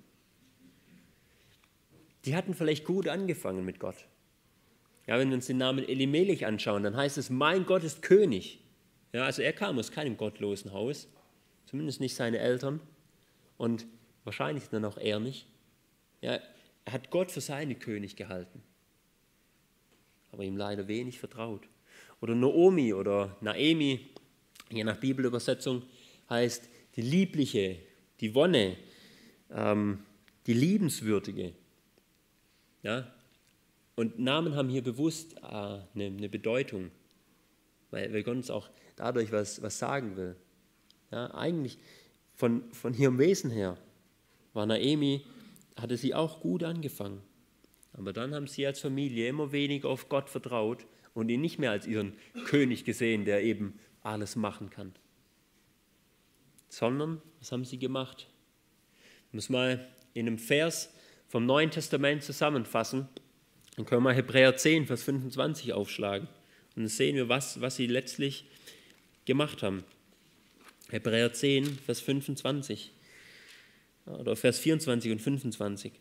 [2.25, 4.07] Die hatten vielleicht gut angefangen mit Gott.
[5.07, 8.61] Ja, wenn wir uns den Namen Elimelech anschauen, dann heißt es, mein Gott ist König.
[9.13, 11.09] Ja, also er kam aus keinem gottlosen Haus,
[11.67, 12.81] zumindest nicht seine Eltern
[13.57, 13.87] und
[14.25, 15.47] wahrscheinlich dann auch er nicht.
[16.21, 16.39] Ja,
[16.85, 18.63] er hat Gott für seinen König gehalten.
[20.33, 21.63] aber ihm leider wenig vertraut.
[22.21, 24.01] Oder Naomi oder Naemi,
[24.71, 25.83] je nach Bibelübersetzung,
[26.29, 27.79] heißt die Liebliche,
[28.21, 28.77] die Wonne,
[29.51, 30.05] ähm,
[30.47, 31.53] die Liebenswürdige.
[32.83, 33.11] Ja?
[33.97, 36.90] Und Namen haben hier bewusst äh, eine, eine, Bedeutung,
[37.90, 40.37] weil, weil Gott uns auch dadurch was, was sagen will.
[41.11, 41.79] Ja, eigentlich
[42.35, 43.77] von, von ihrem Wesen her
[44.55, 45.25] war Naemi,
[45.77, 47.21] hatte sie auch gut angefangen.
[47.93, 51.71] Aber dann haben sie als Familie immer weniger auf Gott vertraut und ihn nicht mehr
[51.71, 52.14] als ihren
[52.47, 54.95] König gesehen, der eben alles machen kann.
[56.69, 58.29] Sondern, was haben sie gemacht?
[59.29, 60.95] Ich muss mal in einem Vers
[61.31, 63.09] vom Neuen Testament zusammenfassen.
[63.77, 66.27] Dann können wir Hebräer 10, Vers 25 aufschlagen.
[66.75, 68.47] Und dann sehen wir, was, was sie letztlich
[69.27, 69.85] gemacht haben.
[70.88, 72.90] Hebräer 10, Vers 25.
[74.07, 75.93] Oder Vers 24 und 25.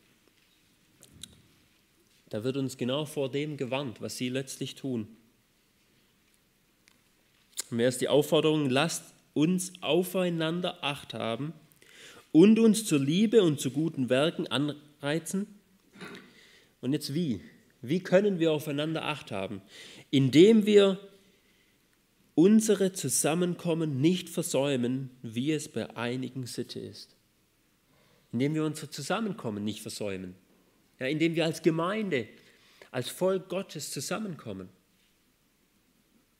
[2.29, 5.07] Da wird uns genau vor dem gewarnt, was sie letztlich tun.
[7.69, 8.67] Und wer ist die Aufforderung?
[8.67, 11.53] Lasst uns aufeinander Acht haben
[12.31, 14.47] und uns zur Liebe und zu guten Werken
[14.99, 15.47] anreizen.
[16.81, 17.41] Und jetzt wie?
[17.81, 19.61] Wie können wir aufeinander Acht haben?
[20.11, 20.99] Indem wir
[22.35, 27.15] unsere Zusammenkommen nicht versäumen, wie es bei einigen Sitte ist.
[28.31, 30.35] Indem wir unsere Zusammenkommen nicht versäumen
[30.99, 32.27] ja, indem wir als Gemeinde,
[32.91, 34.69] als Volk Gottes zusammenkommen.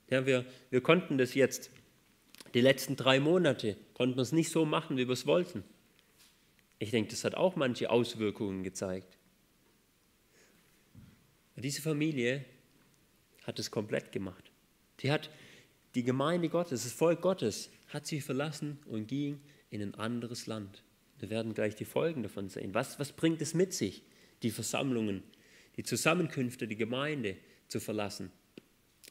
[0.09, 1.71] Ja, wir, wir konnten das jetzt,
[2.53, 5.63] die letzten drei Monate, konnten wir es nicht so machen, wie wir es wollten.
[6.79, 9.17] Ich denke, das hat auch manche Auswirkungen gezeigt.
[11.55, 12.45] Diese Familie
[13.43, 14.51] hat es komplett gemacht.
[15.01, 15.29] Die hat
[15.95, 20.83] die Gemeinde Gottes, das Volk Gottes, hat sie verlassen und ging in ein anderes Land.
[21.19, 22.73] Wir werden gleich die Folgen davon sehen.
[22.73, 24.03] Was, was bringt es mit sich?
[24.43, 25.23] die Versammlungen,
[25.77, 27.37] die Zusammenkünfte, die Gemeinde
[27.67, 28.31] zu verlassen.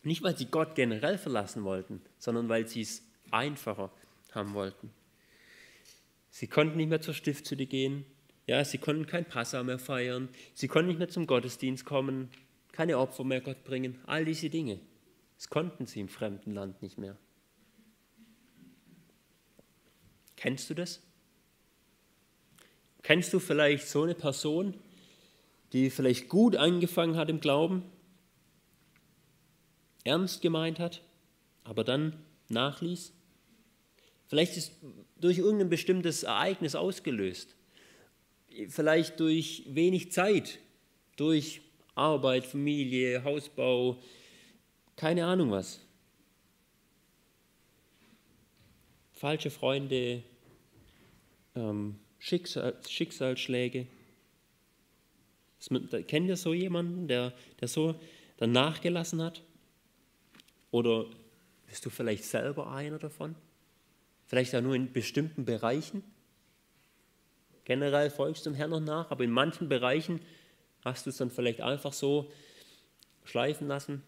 [0.02, 3.90] Nicht, weil sie Gott generell verlassen wollten, sondern weil sie es einfacher
[4.32, 4.90] haben wollten.
[6.30, 8.04] Sie konnten nicht mehr zur Stiftshütte gehen,
[8.46, 12.30] ja, sie konnten kein Passa mehr feiern, sie konnten nicht mehr zum Gottesdienst kommen,
[12.72, 14.80] keine Opfer mehr Gott bringen, all diese Dinge.
[15.36, 17.16] Das konnten sie im fremden Land nicht mehr.
[20.36, 21.02] Kennst du das?
[23.02, 24.74] Kennst du vielleicht so eine Person,
[25.72, 27.84] die vielleicht gut angefangen hat im Glauben,
[30.04, 31.02] ernst gemeint hat,
[31.64, 33.12] aber dann nachließ?
[34.26, 34.72] Vielleicht ist
[35.20, 37.54] durch irgendein bestimmtes Ereignis ausgelöst.
[38.68, 40.58] Vielleicht durch wenig Zeit,
[41.16, 41.60] durch
[41.94, 44.00] Arbeit, Familie, Hausbau,
[44.96, 45.80] keine Ahnung was.
[49.12, 50.22] Falsche Freunde,
[51.54, 53.86] ähm, Schicksal, Schicksalsschläge.
[56.06, 57.98] Kennt ihr so jemanden, der, der so
[58.36, 59.42] dann nachgelassen hat?
[60.70, 61.06] Oder
[61.66, 63.34] bist du vielleicht selber einer davon?
[64.28, 66.04] Vielleicht auch nur in bestimmten Bereichen?
[67.64, 70.20] Generell folgst du dem Herrn noch nach, aber in manchen Bereichen
[70.84, 72.30] hast du es dann vielleicht einfach so
[73.24, 74.02] schleifen lassen.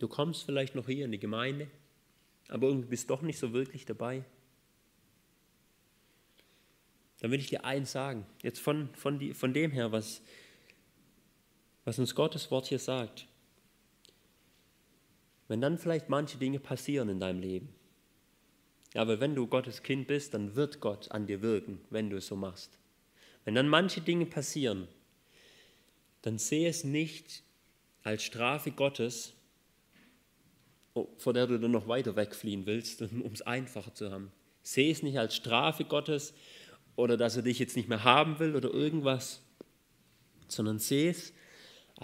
[0.00, 1.68] Du kommst vielleicht noch hier in die Gemeinde,
[2.48, 4.24] aber irgendwie bist doch nicht so wirklich dabei,
[7.20, 10.20] dann will ich dir eins sagen, jetzt von, von, die, von dem her, was,
[11.84, 13.26] was uns Gottes Wort hier sagt.
[15.48, 17.74] Wenn dann vielleicht manche Dinge passieren in deinem Leben,
[18.94, 22.28] aber wenn du Gottes Kind bist, dann wird Gott an dir wirken, wenn du es
[22.28, 22.78] so machst.
[23.44, 24.88] Wenn dann manche Dinge passieren,
[26.22, 27.42] dann sehe es nicht
[28.02, 29.34] als Strafe Gottes,
[31.18, 34.30] vor der du dann noch weiter wegfliehen willst, um es einfacher zu haben.
[34.62, 36.32] Sehe es nicht als Strafe Gottes
[36.96, 39.42] oder dass er dich jetzt nicht mehr haben will oder irgendwas,
[40.48, 41.32] sondern sehe es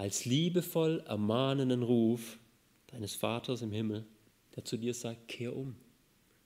[0.01, 2.39] als liebevoll ermahnenden Ruf
[2.87, 4.03] deines Vaters im Himmel,
[4.55, 5.75] der zu dir sagt, kehr um,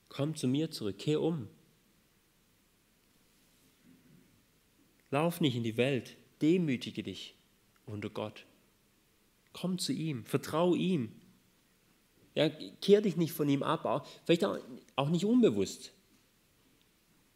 [0.10, 1.48] komm zu mir zurück, kehr um.
[5.10, 7.34] Lauf nicht in die Welt, demütige dich
[7.86, 8.46] unter Gott.
[9.54, 11.14] Komm zu ihm, vertrau ihm,
[12.34, 14.44] ja, kehr dich nicht von ihm ab, vielleicht
[14.98, 15.94] auch nicht unbewusst.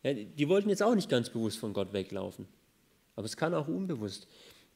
[0.04, 2.46] Ja, die wollten jetzt auch nicht ganz bewusst von Gott weglaufen.
[3.16, 4.28] Aber es kann auch unbewusst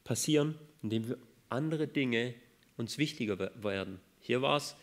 [0.04, 1.18] passieren, indem wir
[1.54, 2.34] andere Dinge
[2.76, 4.00] uns wichtiger werden.
[4.20, 4.76] Hier war es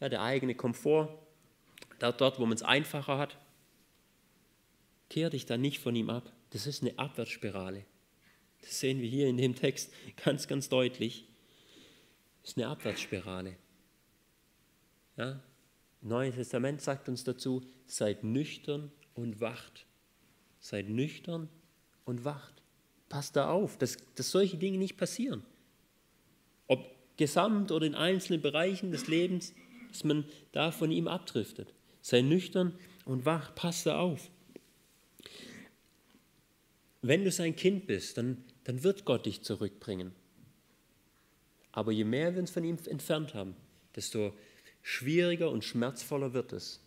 [0.00, 1.08] ja, der eigene Komfort,
[1.98, 3.38] dort, wo man es einfacher hat.
[5.10, 6.32] Kehr dich da nicht von ihm ab.
[6.50, 7.84] Das ist eine Abwärtsspirale.
[8.60, 9.92] Das sehen wir hier in dem Text
[10.24, 11.26] ganz, ganz deutlich.
[12.42, 13.56] Das ist eine Abwärtsspirale.
[15.16, 15.40] Ja?
[16.00, 19.86] Neues Testament sagt uns dazu, seid nüchtern und wacht.
[20.60, 21.48] seid nüchtern
[22.04, 22.62] und wacht.
[23.08, 25.44] Passt da auf, dass, dass solche Dinge nicht passieren.
[26.68, 29.52] Ob gesamt oder in einzelnen Bereichen des Lebens,
[29.88, 31.74] dass man da von ihm abdriftet.
[32.00, 34.30] Sei nüchtern und wach, pass da auf.
[37.02, 40.12] Wenn du sein Kind bist, dann, dann wird Gott dich zurückbringen.
[41.72, 43.54] Aber je mehr wir uns von ihm entfernt haben,
[43.94, 44.34] desto
[44.82, 46.80] schwieriger und schmerzvoller wird es.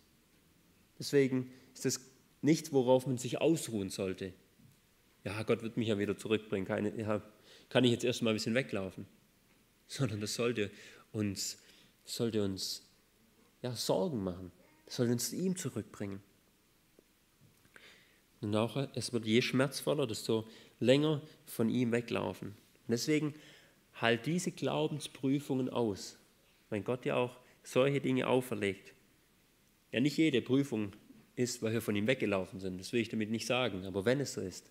[0.98, 2.00] Deswegen ist es
[2.42, 4.32] nichts, worauf man sich ausruhen sollte.
[5.24, 7.22] Ja, Gott wird mich ja wieder zurückbringen, Keine, ja,
[7.68, 9.06] kann ich jetzt erstmal ein bisschen weglaufen.
[9.86, 10.70] Sondern das sollte
[11.12, 11.58] uns,
[12.04, 12.82] sollte uns
[13.62, 14.52] ja, Sorgen machen.
[14.86, 16.22] Das sollte uns zu ihm zurückbringen.
[18.40, 20.46] Und auch es wird je schmerzvoller, desto
[20.80, 22.56] länger von ihm weglaufen.
[22.88, 23.34] Deswegen
[23.94, 26.18] halt diese Glaubensprüfungen aus,
[26.68, 28.92] weil Gott ja auch solche Dinge auferlegt.
[29.92, 30.92] Ja, nicht jede Prüfung
[31.36, 34.20] ist, weil wir von ihm weggelaufen sind, das will ich damit nicht sagen, aber wenn
[34.20, 34.66] es so ist,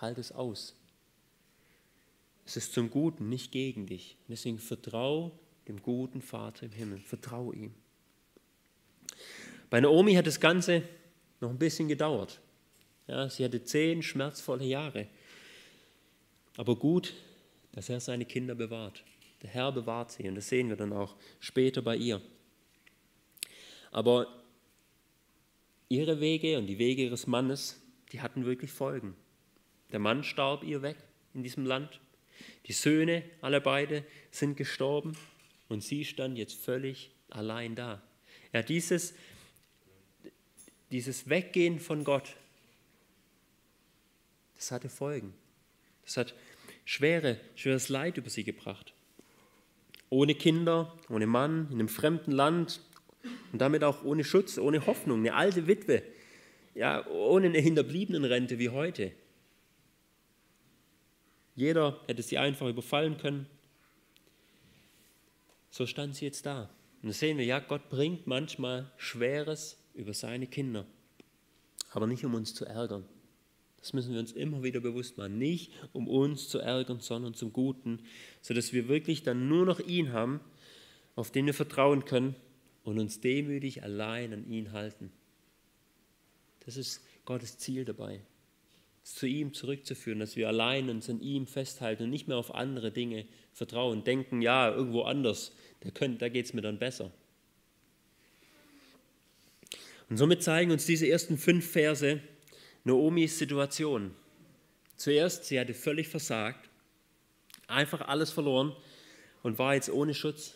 [0.00, 0.77] halt es aus.
[2.48, 4.16] Es ist zum Guten, nicht gegen dich.
[4.26, 5.38] Deswegen vertrau
[5.68, 7.74] dem guten Vater im Himmel, vertrau ihm.
[9.68, 10.82] Bei Naomi hat das Ganze
[11.42, 12.40] noch ein bisschen gedauert.
[13.06, 15.08] Ja, sie hatte zehn schmerzvolle Jahre.
[16.56, 17.12] Aber gut,
[17.72, 19.04] dass er seine Kinder bewahrt.
[19.42, 22.22] Der Herr bewahrt sie und das sehen wir dann auch später bei ihr.
[23.90, 24.42] Aber
[25.90, 27.78] ihre Wege und die Wege ihres Mannes,
[28.10, 29.14] die hatten wirklich Folgen.
[29.92, 30.96] Der Mann starb ihr weg
[31.34, 32.00] in diesem Land.
[32.66, 35.16] Die Söhne, alle beide, sind gestorben
[35.68, 38.02] und sie stand jetzt völlig allein da.
[38.52, 39.14] Ja, dieses,
[40.90, 42.36] dieses Weggehen von Gott,
[44.56, 45.34] das hatte Folgen.
[46.04, 46.34] Das hat
[46.84, 48.92] schwere, schweres Leid über sie gebracht.
[50.10, 52.80] Ohne Kinder, ohne Mann, in einem fremden Land
[53.52, 56.02] und damit auch ohne Schutz, ohne Hoffnung, eine alte Witwe,
[56.74, 59.12] ja, ohne eine Hinterbliebenenrente wie heute.
[61.58, 63.46] Jeder hätte sie einfach überfallen können.
[65.70, 66.70] So stand sie jetzt da.
[67.02, 70.86] Und da sehen wir, ja, Gott bringt manchmal Schweres über seine Kinder,
[71.90, 73.04] aber nicht um uns zu ärgern.
[73.80, 75.38] Das müssen wir uns immer wieder bewusst machen.
[75.38, 78.04] Nicht um uns zu ärgern, sondern zum Guten,
[78.40, 80.38] sodass wir wirklich dann nur noch ihn haben,
[81.16, 82.36] auf den wir vertrauen können
[82.84, 85.10] und uns demütig allein an ihn halten.
[86.60, 88.20] Das ist Gottes Ziel dabei,
[89.14, 92.90] zu ihm zurückzuführen, dass wir allein uns an ihm festhalten und nicht mehr auf andere
[92.90, 97.10] Dinge vertrauen, denken, ja, irgendwo anders, da, da geht es mir dann besser.
[100.10, 102.20] Und somit zeigen uns diese ersten fünf Verse,
[102.84, 104.14] Naomis Situation.
[104.96, 106.68] Zuerst, sie hatte völlig versagt,
[107.66, 108.74] einfach alles verloren
[109.42, 110.54] und war jetzt ohne Schutz.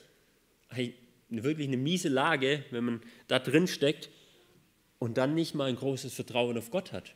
[1.29, 4.11] Wirklich eine miese Lage, wenn man da drin steckt
[4.99, 7.15] und dann nicht mal ein großes Vertrauen auf Gott hat.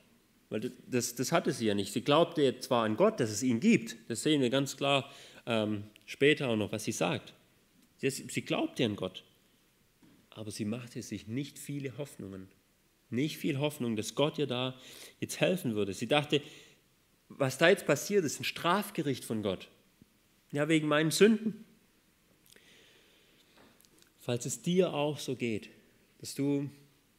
[0.48, 1.92] Weil das, das hatte sie ja nicht.
[1.92, 5.10] Sie glaubte zwar an Gott, dass es ihn gibt, das sehen wir ganz klar
[5.46, 7.34] ähm, später auch noch, was sie sagt.
[7.98, 9.24] Sie, sie glaubte an Gott,
[10.30, 12.48] aber sie machte sich nicht viele Hoffnungen.
[13.08, 14.78] Nicht viel Hoffnung, dass Gott ihr da
[15.20, 15.94] jetzt helfen würde.
[15.94, 16.42] Sie dachte,
[17.28, 19.68] was da jetzt passiert, ist ein Strafgericht von Gott.
[20.52, 21.64] Ja, wegen meinen Sünden.
[24.18, 25.70] Falls es dir auch so geht,
[26.18, 26.68] dass du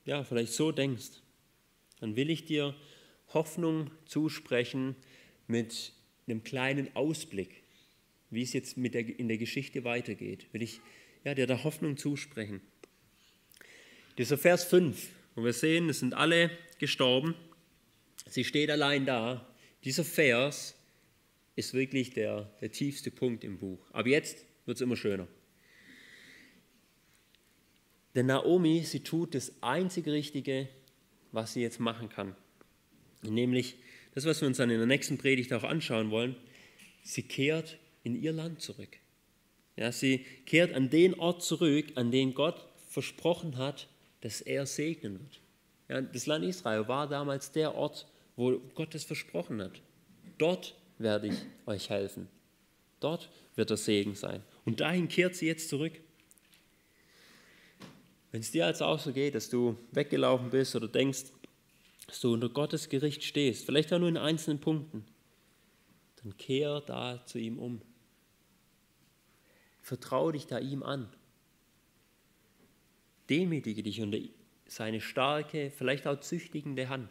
[0.06, 1.22] ja vielleicht so denkst,
[2.00, 2.76] dann will ich dir
[3.34, 4.96] Hoffnung zusprechen
[5.48, 5.94] mit
[6.28, 7.64] einem kleinen Ausblick,
[8.30, 10.48] wie es jetzt mit der, in der Geschichte weitergeht.
[10.54, 10.82] Will ich
[11.24, 12.62] ja, dir da Hoffnung zusprechen.
[14.18, 16.50] Dieser Vers 5, und wir sehen, es sind alle
[16.80, 17.36] gestorben.
[18.30, 19.48] Sie steht allein da.
[19.84, 20.76] Dieser Vers
[21.56, 23.80] ist wirklich der, der tiefste Punkt im Buch.
[23.92, 25.28] Aber jetzt wird es immer schöner.
[28.16, 30.70] Denn Naomi, sie tut das einzig Richtige,
[31.32, 32.36] was sie jetzt machen kann.
[33.30, 33.78] Nämlich
[34.14, 36.36] das, was wir uns dann in der nächsten Predigt auch anschauen wollen.
[37.04, 38.98] Sie kehrt in ihr Land zurück.
[39.76, 43.88] Ja, sie kehrt an den Ort zurück, an den Gott versprochen hat,
[44.22, 45.40] dass er segnen wird.
[45.88, 49.82] Ja, das Land Israel war damals der Ort, wo Gott es versprochen hat.
[50.38, 52.28] Dort werde ich euch helfen.
[53.00, 54.42] Dort wird der Segen sein.
[54.66, 55.94] Und dahin kehrt sie jetzt zurück.
[58.32, 61.26] Wenn es dir also auch so geht, dass du weggelaufen bist oder denkst,
[62.08, 65.06] dass du unter Gottes Gericht stehst, vielleicht auch nur in einzelnen Punkten,
[66.24, 67.82] dann kehr da zu ihm um.
[69.82, 71.08] Vertraue dich da ihm an.
[73.30, 74.18] Demütige dich unter
[74.66, 77.10] seine starke, vielleicht auch züchtigende Hand.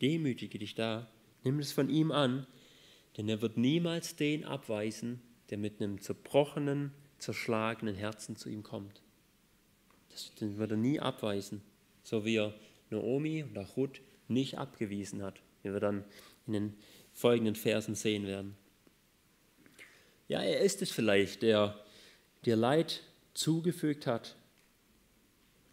[0.00, 1.10] Demütige dich da,
[1.42, 2.46] nimm es von ihm an,
[3.16, 9.02] denn er wird niemals den abweisen, der mit einem zerbrochenen, zerschlagenen Herzen zu ihm kommt.
[10.10, 11.62] Das, wird er nie abweisen,
[12.02, 12.54] so wie er
[12.94, 16.04] Naomi und auch Ruth nicht abgewiesen hat, wie wir dann
[16.46, 16.74] in den
[17.12, 18.56] folgenden Versen sehen werden.
[20.28, 21.78] Ja, er ist es vielleicht, der
[22.44, 23.02] dir Leid
[23.34, 24.36] zugefügt hat,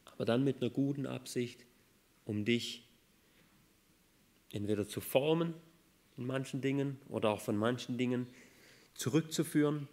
[0.05, 1.65] aber dann mit einer guten Absicht,
[2.25, 2.87] um dich
[4.51, 5.53] entweder zu formen
[6.17, 8.27] in manchen Dingen oder auch von manchen Dingen
[8.93, 9.87] zurückzuführen.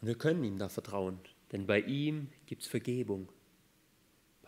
[0.00, 1.18] Und wir können ihm da vertrauen,
[1.52, 3.28] denn bei ihm gibt es Vergebung.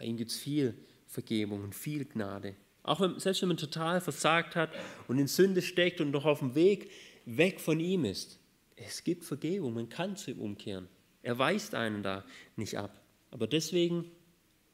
[0.00, 0.74] Bei ihm gibt es viel
[1.06, 2.56] Vergebung und viel Gnade.
[2.82, 4.70] Auch wenn, selbst wenn man total versagt hat
[5.08, 6.90] und in Sünde steckt und noch auf dem Weg
[7.26, 8.40] weg von ihm ist,
[8.76, 10.88] es gibt Vergebung, man kann zu ihm umkehren.
[11.22, 12.24] Er weist einen da
[12.56, 12.98] nicht ab.
[13.30, 14.10] Aber deswegen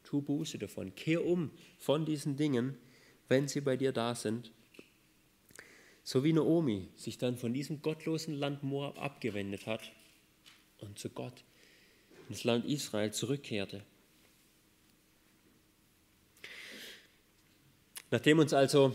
[0.05, 0.95] tu Buße davon.
[0.95, 2.77] Kehr um von diesen Dingen,
[3.29, 4.53] wenn sie bei dir da sind.
[6.05, 9.91] So wie Naomi sich dann von diesem gottlosen Land Moab abgewendet hat
[10.79, 11.43] und zu Gott
[12.29, 13.83] ins Land Israel zurückkehrte.
[18.11, 18.95] Nachdem uns also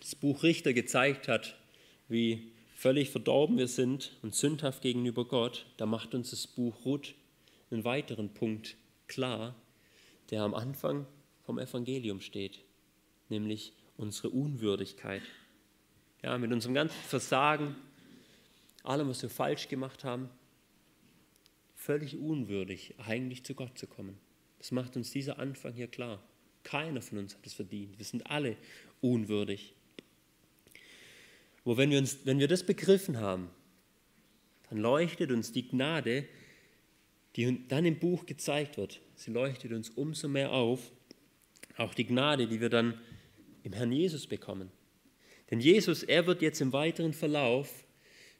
[0.00, 1.56] das Buch Richter gezeigt hat,
[2.08, 7.14] wie völlig verdorben wir sind und sündhaft gegenüber Gott, da macht uns das Buch Ruth
[7.70, 9.54] einen weiteren Punkt klar,
[10.30, 11.06] der am Anfang
[11.44, 12.60] vom Evangelium steht,
[13.30, 15.22] nämlich unsere Unwürdigkeit.
[16.22, 17.74] Ja, mit unserem ganzen Versagen,
[18.82, 20.28] allem, was wir falsch gemacht haben,
[21.74, 24.18] völlig unwürdig, eigentlich zu Gott zu kommen.
[24.58, 26.22] Das macht uns dieser Anfang hier klar.
[26.64, 27.98] Keiner von uns hat es verdient.
[27.98, 28.56] Wir sind alle
[29.00, 29.74] unwürdig.
[31.64, 33.48] Wo wenn wir, uns, wenn wir das begriffen haben,
[34.68, 36.26] dann leuchtet uns die Gnade,
[37.36, 40.92] die dann im Buch gezeigt wird, sie leuchtet uns umso mehr auf,
[41.76, 43.00] auch die Gnade, die wir dann
[43.62, 44.70] im Herrn Jesus bekommen.
[45.50, 47.84] Denn Jesus, er wird jetzt im weiteren Verlauf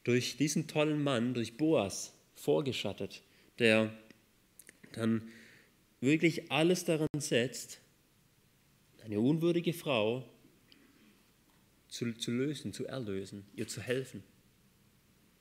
[0.04, 3.22] durch diesen tollen Mann, durch Boas, vorgeschattet,
[3.58, 3.96] der
[4.92, 5.28] dann
[6.00, 7.80] wirklich alles daran setzt,
[9.04, 10.24] eine unwürdige Frau
[11.88, 14.22] zu, zu lösen, zu erlösen, ihr zu helfen.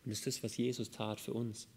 [0.03, 1.67] Und das ist das, was Jesus tat für uns.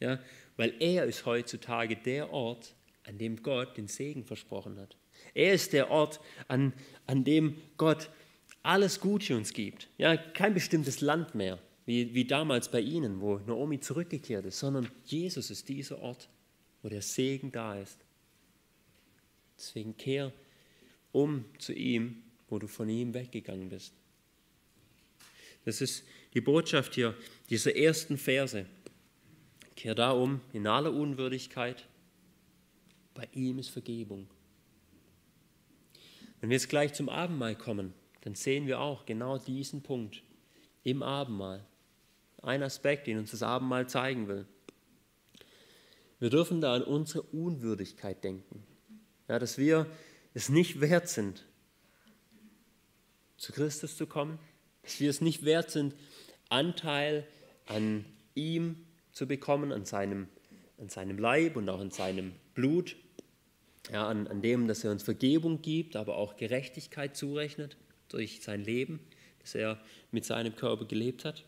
[0.00, 0.18] Ja,
[0.56, 2.74] weil er ist heutzutage der Ort,
[3.04, 4.96] an dem Gott den Segen versprochen hat.
[5.34, 6.72] Er ist der Ort, an,
[7.06, 8.10] an dem Gott
[8.62, 9.88] alles Gute uns gibt.
[9.98, 14.90] Ja, kein bestimmtes Land mehr, wie, wie damals bei ihnen, wo Naomi zurückgekehrt ist, sondern
[15.04, 16.28] Jesus ist dieser Ort,
[16.82, 17.98] wo der Segen da ist.
[19.56, 20.32] Deswegen kehr
[21.12, 23.94] um zu ihm, wo du von ihm weggegangen bist.
[25.64, 26.04] Das ist
[26.34, 27.14] die Botschaft hier
[27.48, 28.66] dieser ersten Verse.
[29.76, 31.86] Kehr da um in aller Unwürdigkeit.
[33.14, 34.28] Bei ihm ist Vergebung.
[36.40, 37.92] Wenn wir jetzt gleich zum Abendmahl kommen,
[38.22, 40.22] dann sehen wir auch genau diesen Punkt
[40.82, 41.64] im Abendmahl.
[42.42, 44.46] Ein Aspekt, den uns das Abendmahl zeigen will.
[46.18, 48.62] Wir dürfen da an unsere Unwürdigkeit denken.
[49.28, 49.86] Ja, dass wir
[50.34, 51.44] es nicht wert sind,
[53.36, 54.38] zu Christus zu kommen,
[54.82, 55.94] dass wir es nicht wert sind,
[56.48, 57.26] Anteil
[57.66, 58.04] an
[58.34, 60.28] ihm zu bekommen, an seinem,
[60.78, 62.96] an seinem Leib und auch an seinem Blut,
[63.90, 67.76] ja, an, an dem, dass er uns Vergebung gibt, aber auch Gerechtigkeit zurechnet
[68.08, 69.00] durch sein Leben,
[69.40, 71.44] das er mit seinem Körper gelebt hat.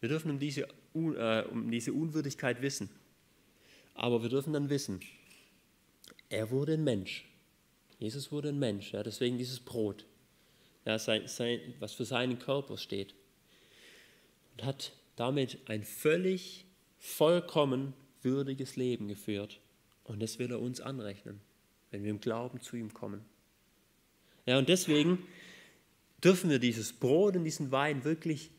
[0.00, 2.90] Wir dürfen um diese, äh, um diese Unwürdigkeit wissen,
[3.94, 5.00] aber wir dürfen dann wissen,
[6.28, 7.24] er wurde ein Mensch.
[7.98, 10.04] Jesus wurde ein Mensch, ja, deswegen dieses Brot,
[10.84, 13.14] ja, sein, sein, was für seinen Körper steht.
[14.52, 16.66] Und hat damit ein völlig
[16.98, 19.60] vollkommen würdiges Leben geführt.
[20.04, 21.40] Und das will er uns anrechnen,
[21.90, 23.24] wenn wir im Glauben zu ihm kommen.
[24.44, 25.26] Ja, und deswegen
[26.22, 28.50] dürfen wir dieses Brot und diesen Wein wirklich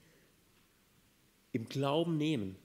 [1.53, 2.57] im Glauben nehmen.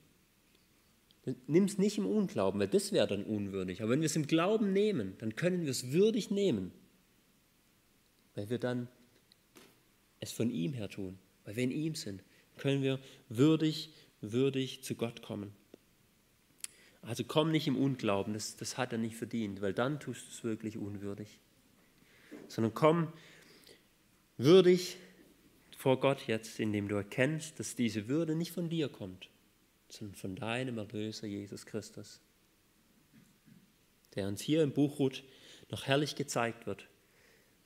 [1.47, 3.81] Nimm es nicht im Unglauben, weil das wäre dann unwürdig.
[3.81, 6.73] Aber wenn wir es im Glauben nehmen, dann können wir es würdig nehmen,
[8.35, 8.89] weil wir dann
[10.19, 12.23] es von ihm her tun, weil wir in ihm sind
[12.59, 12.99] können wir
[13.29, 15.53] würdig, würdig zu Gott kommen.
[17.03, 20.31] Also komm nicht im Unglauben, das, das hat er nicht verdient, weil dann tust du
[20.31, 21.41] es wirklich unwürdig.
[22.47, 23.13] Sondern komm
[24.37, 24.97] würdig
[25.77, 29.29] vor Gott jetzt, indem du erkennst, dass diese Würde nicht von dir kommt,
[29.93, 32.21] sondern von deinem Erlöser Jesus Christus,
[34.15, 35.23] der uns hier im Buch Ruth
[35.71, 36.89] noch herrlich gezeigt wird,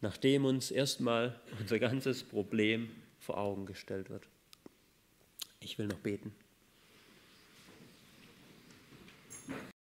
[0.00, 4.28] nachdem uns erstmal unser ganzes Problem vor Augen gestellt wird.
[5.60, 6.34] Ich will noch beten.